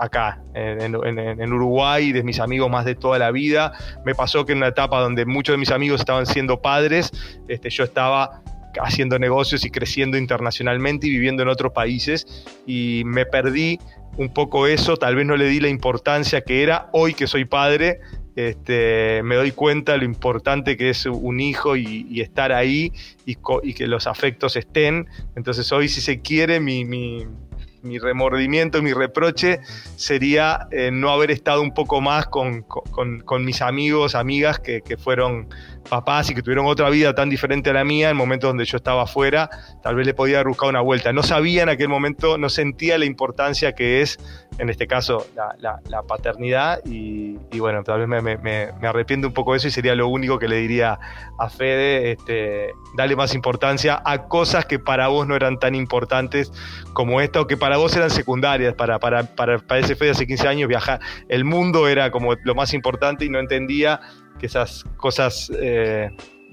acá, 0.00 0.42
en, 0.54 1.52
Uruguay, 1.52 2.10
de 2.10 2.24
mis 2.24 2.40
amigos 2.40 2.68
más 2.68 2.84
de 2.84 2.96
toda 2.96 3.20
la 3.20 3.30
vida. 3.30 3.72
Me 4.04 4.16
pasó 4.16 4.46
que 4.46 4.50
en 4.50 4.58
una 4.58 4.66
etapa 4.66 4.98
donde 4.98 5.26
muchos 5.26 5.52
de 5.52 5.58
mis 5.58 5.70
amigos 5.70 6.00
estaban 6.00 6.26
siendo 6.26 6.60
padres, 6.60 7.12
este, 7.46 7.70
yo 7.70 7.84
estaba 7.84 8.42
haciendo 8.82 9.16
negocios 9.20 9.64
y 9.64 9.70
creciendo 9.70 10.18
internacionalmente 10.18 11.06
y 11.06 11.10
viviendo 11.10 11.44
en 11.44 11.50
otros 11.50 11.72
países 11.72 12.26
y 12.66 13.02
me 13.04 13.26
perdí 13.26 13.78
un 14.16 14.34
poco 14.34 14.66
eso, 14.66 14.96
tal 14.96 15.14
vez 15.14 15.24
no 15.24 15.36
le 15.36 15.46
di 15.46 15.60
la 15.60 15.68
importancia 15.68 16.40
que 16.40 16.64
era 16.64 16.88
hoy 16.92 17.14
que 17.14 17.28
soy 17.28 17.44
padre, 17.44 18.00
este, 18.48 19.22
me 19.22 19.36
doy 19.36 19.52
cuenta 19.52 19.96
lo 19.96 20.04
importante 20.04 20.76
que 20.76 20.90
es 20.90 21.06
un 21.06 21.40
hijo 21.40 21.76
y, 21.76 22.20
estar 22.20 22.52
ahí 22.52 22.92
y, 23.26 23.36
que 23.74 23.86
los 23.86 24.06
afectos 24.06 24.56
estén. 24.56 25.08
Entonces 25.36 25.70
hoy 25.72 25.88
si 25.88 26.00
se 26.00 26.20
quiere 26.20 26.60
mi, 26.60 26.84
mi 27.82 27.98
remordimiento, 27.98 28.82
mi 28.82 28.92
reproche 28.92 29.60
sería 29.96 30.68
eh, 30.70 30.90
no 30.92 31.10
haber 31.10 31.30
estado 31.30 31.62
un 31.62 31.72
poco 31.72 32.00
más 32.00 32.26
con, 32.26 32.64
mis 33.40 33.62
amigos, 33.62 34.14
amigas 34.14 34.58
que, 34.58 34.82
fueron 34.98 35.48
papás 35.88 36.30
y 36.30 36.34
que 36.34 36.42
tuvieron 36.42 36.66
otra 36.66 36.90
vida 36.90 37.14
tan 37.14 37.30
diferente 37.30 37.70
a 37.70 37.72
la 37.72 37.84
mía 37.84 38.10
en 38.10 38.16
momentos 38.16 38.50
donde 38.50 38.64
yo 38.64 38.76
estaba 38.76 39.04
afuera, 39.04 39.48
tal 39.82 39.94
vez 39.94 40.06
le 40.06 40.14
podía 40.14 40.40
haber 40.40 40.54
una 40.62 40.80
vuelta. 40.80 41.12
No 41.12 41.22
sabía 41.22 41.62
en 41.62 41.68
aquel 41.68 41.88
momento, 41.88 42.38
no 42.38 42.48
sentía 42.48 42.98
la 42.98 43.06
importancia 43.06 43.72
que 43.72 44.02
es, 44.02 44.18
en 44.60 44.68
este 44.68 44.86
caso, 44.86 45.26
la, 45.58 46.02
paternidad 46.02 46.80
y, 46.84 47.36
bueno, 47.58 47.82
tal 47.82 48.06
vez 48.06 48.22
me, 48.42 48.86
arrepiento 48.86 49.28
un 49.28 49.32
poco 49.32 49.52
de 49.52 49.58
eso 49.58 49.68
y 49.68 49.70
sería 49.70 49.94
lo 49.94 50.08
único 50.08 50.38
que 50.38 50.48
le 50.48 50.56
diría 50.56 50.98
a 51.38 51.48
Fede, 51.48 52.12
este, 52.12 52.72
dale 52.94 53.16
más 53.16 53.34
importancia 53.34 54.02
a 54.04 54.28
cosas 54.28 54.66
que 54.66 54.78
para 54.78 55.08
vos 55.08 55.26
no 55.26 55.34
eran 55.34 55.58
tan 55.58 55.74
importantes 55.74 56.52
como 56.92 57.20
esta 57.22 57.40
o 57.40 57.46
que 57.46 57.56
para 57.56 57.78
vos 57.78 57.96
eran 57.96 58.10
secundarias, 58.10 58.74
para, 58.74 58.98
para, 58.98 59.24
para, 59.24 59.58
para 59.58 59.80
ese 59.80 59.96
Fede 59.96 60.10
hace 60.10 60.26
15 60.26 60.48
años 60.48 60.68
viajar, 60.68 61.00
el 61.28 61.44
mundo 61.44 61.88
era 61.88 62.10
como 62.10 62.34
lo 62.44 62.54
más 62.54 62.74
importante 62.74 63.24
y 63.24 63.30
no 63.30 63.38
entendía 63.38 64.00
que 64.38 64.46
esas 64.46 64.84
cosas 64.98 65.50
eh, 65.58 66.10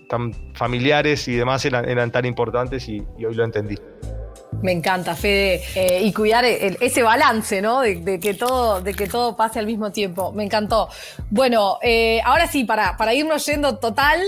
tan 0.08 0.34
familiares 0.54 1.28
y 1.28 1.36
demás 1.36 1.66
eran 1.66 2.12
tan 2.12 2.26
importantes 2.26 2.88
y, 2.88 3.06
hoy 3.26 3.36
lo 3.36 3.44
entendí. 3.44 3.76
Me 4.62 4.72
encanta, 4.72 5.16
Fede, 5.16 5.62
eh, 5.76 6.02
y 6.04 6.12
cuidar 6.14 6.44
ese 6.46 7.04
balance, 7.04 7.62
¿no? 7.62 7.82
De, 7.82 8.20
que 8.20 8.34
todo, 8.34 8.82
de 8.82 8.94
que 8.94 9.08
todo 9.08 9.36
pase 9.36 9.60
al 9.60 9.66
mismo 9.66 9.92
tiempo. 9.92 10.32
Me 10.32 10.44
encantó. 10.44 10.90
Bueno, 11.30 11.78
eh, 11.82 12.22
ahora 12.26 12.48
sí, 12.48 12.64
para, 12.64 13.14
irnos 13.14 13.46
yendo 13.46 13.78
total, 13.78 14.20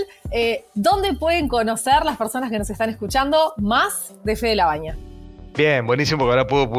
¿dónde 0.74 1.14
pueden 1.14 1.48
conocer 1.48 2.04
las 2.04 2.16
personas 2.16 2.50
que 2.50 2.58
nos 2.58 2.70
están 2.70 2.90
escuchando 2.90 3.54
más 3.56 4.14
de 4.24 4.36
Fede 4.36 4.54
La 4.54 4.66
Baña? 4.66 4.96
Bien, 5.60 5.86
buenísimo, 5.86 6.20
porque 6.20 6.30
ahora 6.30 6.46
puedo 6.46 6.70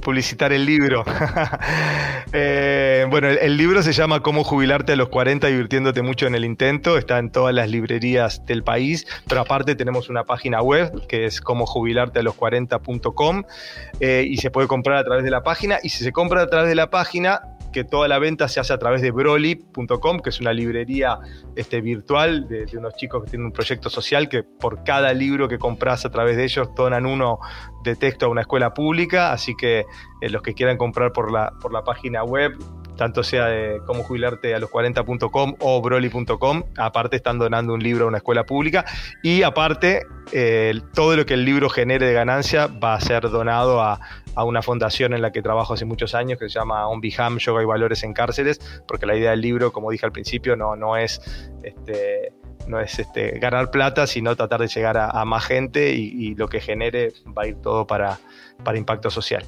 publicitar 0.00 0.54
el 0.54 0.64
libro. 0.64 1.04
Eh, 2.34 3.06
bueno, 3.10 3.28
el, 3.28 3.58
libro 3.58 3.82
se 3.82 3.92
llama 3.92 4.22
Cómo 4.22 4.42
jubilarte 4.42 4.92
a 4.92 4.96
los 4.96 5.10
40 5.10 5.48
divirtiéndote 5.48 6.00
mucho 6.00 6.26
en 6.26 6.34
el 6.34 6.46
intento. 6.46 6.96
Está 6.96 7.18
en 7.18 7.30
todas 7.30 7.54
las 7.54 7.68
librerías 7.68 8.46
del 8.46 8.64
país, 8.64 9.06
pero 9.28 9.42
aparte 9.42 9.74
tenemos 9.74 10.08
una 10.08 10.24
página 10.24 10.62
web 10.62 11.06
que 11.08 11.26
es 11.26 11.42
como 11.42 11.66
jubilarte 11.66 12.20
a 12.20 12.22
los 12.22 12.34
40.com 12.34 13.42
eh, 14.00 14.24
y 14.26 14.38
se 14.38 14.50
puede 14.50 14.66
comprar 14.66 14.96
a 14.96 15.04
través 15.04 15.24
de 15.24 15.30
la 15.30 15.42
página. 15.42 15.78
Y 15.82 15.90
si 15.90 16.04
se 16.04 16.10
compra 16.10 16.40
a 16.40 16.46
través 16.46 16.70
de 16.70 16.74
la 16.74 16.88
página, 16.88 17.42
que 17.72 17.84
toda 17.84 18.06
la 18.08 18.18
venta 18.18 18.48
se 18.48 18.60
hace 18.60 18.72
a 18.72 18.78
través 18.78 19.02
de 19.02 19.10
broly.com, 19.10 20.20
que 20.20 20.30
es 20.30 20.40
una 20.40 20.52
librería 20.52 21.18
este, 21.56 21.80
virtual 21.80 22.46
de, 22.48 22.66
unos 22.76 22.94
chicos 22.96 23.24
que 23.24 23.30
tienen 23.30 23.46
un 23.46 23.52
proyecto 23.52 23.90
social 23.90 24.28
que 24.28 24.42
por 24.42 24.84
cada 24.84 25.12
libro 25.12 25.48
que 25.48 25.58
compras 25.58 26.04
a 26.04 26.10
través 26.10 26.36
de 26.36 26.44
ellos 26.44 26.68
donan 26.76 27.06
uno 27.06 27.38
de 27.82 27.96
texto 27.96 28.26
a 28.26 28.28
una 28.28 28.42
escuela 28.42 28.74
pública, 28.74 29.32
así 29.32 29.54
que 29.56 29.84
eh, 30.20 30.30
los 30.30 30.42
que 30.42 30.54
quieran 30.54 30.76
comprar 30.76 31.12
por 31.12 31.32
la, 31.32 31.52
por 31.60 31.72
la 31.72 31.82
página 31.82 32.22
web 32.22 32.52
tanto 32.96 33.22
sea 33.22 33.46
de 33.46 33.80
cómo 33.86 34.02
jubilarte 34.02 34.54
a 34.54 34.58
los 34.58 34.70
40.com 34.70 35.56
o 35.58 35.80
broly.com, 35.80 36.64
aparte 36.76 37.16
están 37.16 37.38
donando 37.38 37.74
un 37.74 37.82
libro 37.82 38.04
a 38.04 38.08
una 38.08 38.18
escuela 38.18 38.44
pública 38.44 38.84
y 39.22 39.42
aparte 39.42 40.02
eh, 40.32 40.80
todo 40.94 41.16
lo 41.16 41.26
que 41.26 41.34
el 41.34 41.44
libro 41.44 41.68
genere 41.68 42.06
de 42.06 42.12
ganancia 42.12 42.66
va 42.66 42.94
a 42.94 43.00
ser 43.00 43.28
donado 43.30 43.80
a, 43.80 44.00
una 44.34 44.62
fundación 44.62 45.12
en 45.12 45.20
la 45.20 45.30
que 45.30 45.42
trabajo 45.42 45.74
hace 45.74 45.84
muchos 45.84 46.14
años 46.14 46.38
que 46.38 46.48
se 46.48 46.58
llama 46.58 46.88
Onbiham 46.88 47.36
Yoga 47.36 47.62
y 47.62 47.66
Valores 47.66 48.02
en 48.02 48.14
Cárceles, 48.14 48.60
porque 48.88 49.04
la 49.04 49.14
idea 49.14 49.32
del 49.32 49.42
libro, 49.42 49.72
como 49.72 49.90
dije 49.90 50.06
al 50.06 50.12
principio, 50.12 50.56
no, 50.56 50.74
no 50.74 50.96
es... 50.96 51.20
Este, 51.62 52.32
no 52.66 52.78
es 52.78 52.96
este, 52.98 53.38
ganar 53.40 53.72
plata, 53.72 54.06
sino 54.06 54.36
tratar 54.36 54.60
de 54.60 54.68
llegar 54.68 54.96
a, 54.96 55.24
más 55.24 55.44
gente 55.44 55.94
y, 55.94 56.36
lo 56.36 56.46
que 56.48 56.60
genere 56.60 57.12
va 57.36 57.42
a 57.42 57.46
ir 57.48 57.56
todo 57.56 57.88
para, 57.88 58.20
para 58.62 58.78
impacto 58.78 59.10
social. 59.10 59.44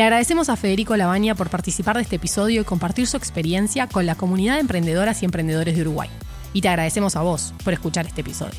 Le 0.00 0.04
agradecemos 0.04 0.48
a 0.48 0.56
Federico 0.56 0.96
Labaña 0.96 1.34
por 1.34 1.50
participar 1.50 1.96
de 1.96 2.00
este 2.04 2.16
episodio 2.16 2.62
y 2.62 2.64
compartir 2.64 3.06
su 3.06 3.18
experiencia 3.18 3.86
con 3.86 4.06
la 4.06 4.14
comunidad 4.14 4.54
de 4.54 4.60
emprendedoras 4.60 5.20
y 5.20 5.26
emprendedores 5.26 5.76
de 5.76 5.82
Uruguay. 5.82 6.08
Y 6.54 6.62
te 6.62 6.68
agradecemos 6.68 7.16
a 7.16 7.20
vos 7.20 7.52
por 7.62 7.74
escuchar 7.74 8.06
este 8.06 8.22
episodio. 8.22 8.58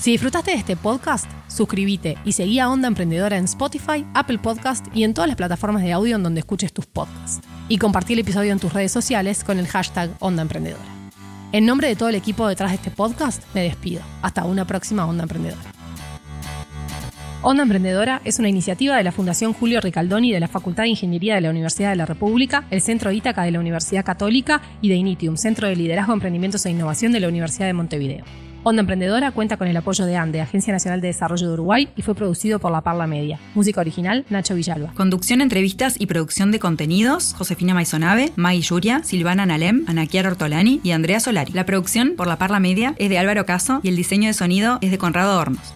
Si 0.00 0.12
disfrutaste 0.12 0.52
de 0.52 0.56
este 0.56 0.76
podcast, 0.76 1.26
suscríbete 1.46 2.16
y 2.24 2.32
seguí 2.32 2.58
a 2.58 2.70
Onda 2.70 2.88
Emprendedora 2.88 3.36
en 3.36 3.44
Spotify, 3.44 4.06
Apple 4.14 4.38
Podcast 4.38 4.86
y 4.94 5.04
en 5.04 5.12
todas 5.12 5.28
las 5.28 5.36
plataformas 5.36 5.82
de 5.82 5.92
audio 5.92 6.16
en 6.16 6.22
donde 6.22 6.40
escuches 6.40 6.72
tus 6.72 6.86
podcasts. 6.86 7.46
Y 7.68 7.76
compartí 7.76 8.14
el 8.14 8.20
episodio 8.20 8.50
en 8.50 8.60
tus 8.60 8.72
redes 8.72 8.92
sociales 8.92 9.44
con 9.44 9.58
el 9.58 9.68
hashtag 9.68 10.08
Onda 10.20 10.40
Emprendedora. 10.40 10.91
En 11.52 11.66
nombre 11.66 11.86
de 11.86 11.96
todo 11.96 12.08
el 12.08 12.14
equipo 12.14 12.48
detrás 12.48 12.70
de 12.70 12.76
este 12.76 12.90
podcast, 12.90 13.42
me 13.54 13.62
despido. 13.62 14.00
Hasta 14.22 14.44
una 14.44 14.66
próxima 14.66 15.04
Onda 15.04 15.24
Emprendedora. 15.24 15.60
Onda 17.42 17.64
Emprendedora 17.64 18.22
es 18.24 18.38
una 18.38 18.48
iniciativa 18.48 18.96
de 18.96 19.04
la 19.04 19.12
Fundación 19.12 19.52
Julio 19.52 19.82
Ricaldoni 19.82 20.32
de 20.32 20.40
la 20.40 20.48
Facultad 20.48 20.84
de 20.84 20.88
Ingeniería 20.88 21.34
de 21.34 21.42
la 21.42 21.50
Universidad 21.50 21.90
de 21.90 21.96
la 21.96 22.06
República, 22.06 22.64
el 22.70 22.80
Centro 22.80 23.12
Ítaca 23.12 23.42
de 23.42 23.50
la 23.50 23.60
Universidad 23.60 24.02
Católica 24.02 24.62
y 24.80 24.88
de 24.88 24.94
Initium, 24.94 25.36
Centro 25.36 25.68
de 25.68 25.76
Liderazgo, 25.76 26.14
Emprendimientos 26.14 26.64
e 26.64 26.70
Innovación 26.70 27.12
de 27.12 27.20
la 27.20 27.28
Universidad 27.28 27.66
de 27.66 27.74
Montevideo. 27.74 28.24
Onda 28.64 28.78
Emprendedora 28.78 29.32
cuenta 29.32 29.56
con 29.56 29.66
el 29.66 29.76
apoyo 29.76 30.06
de 30.06 30.16
ANDE, 30.16 30.40
Agencia 30.40 30.72
Nacional 30.72 31.00
de 31.00 31.08
Desarrollo 31.08 31.48
de 31.48 31.54
Uruguay, 31.54 31.88
y 31.96 32.02
fue 32.02 32.14
producido 32.14 32.60
por 32.60 32.70
La 32.70 32.80
Parla 32.80 33.08
Media. 33.08 33.40
Música 33.56 33.80
original, 33.80 34.24
Nacho 34.30 34.54
Villalba. 34.54 34.92
Conducción, 34.94 35.40
entrevistas 35.40 35.96
y 35.98 36.06
producción 36.06 36.52
de 36.52 36.60
contenidos, 36.60 37.34
Josefina 37.36 37.74
Maisonave, 37.74 38.32
Mai 38.36 38.60
Yuria, 38.60 39.02
Silvana 39.02 39.46
Nalem, 39.46 39.84
Anaquiar 39.88 40.28
Ortolani 40.28 40.80
y 40.84 40.92
Andrea 40.92 41.18
Solari. 41.18 41.52
La 41.52 41.66
producción 41.66 42.14
por 42.16 42.28
La 42.28 42.38
Parla 42.38 42.60
Media 42.60 42.94
es 42.98 43.10
de 43.10 43.18
Álvaro 43.18 43.44
Caso 43.46 43.80
y 43.82 43.88
el 43.88 43.96
diseño 43.96 44.28
de 44.28 44.34
sonido 44.34 44.78
es 44.80 44.92
de 44.92 44.98
Conrado 44.98 45.36
Hornos. 45.40 45.74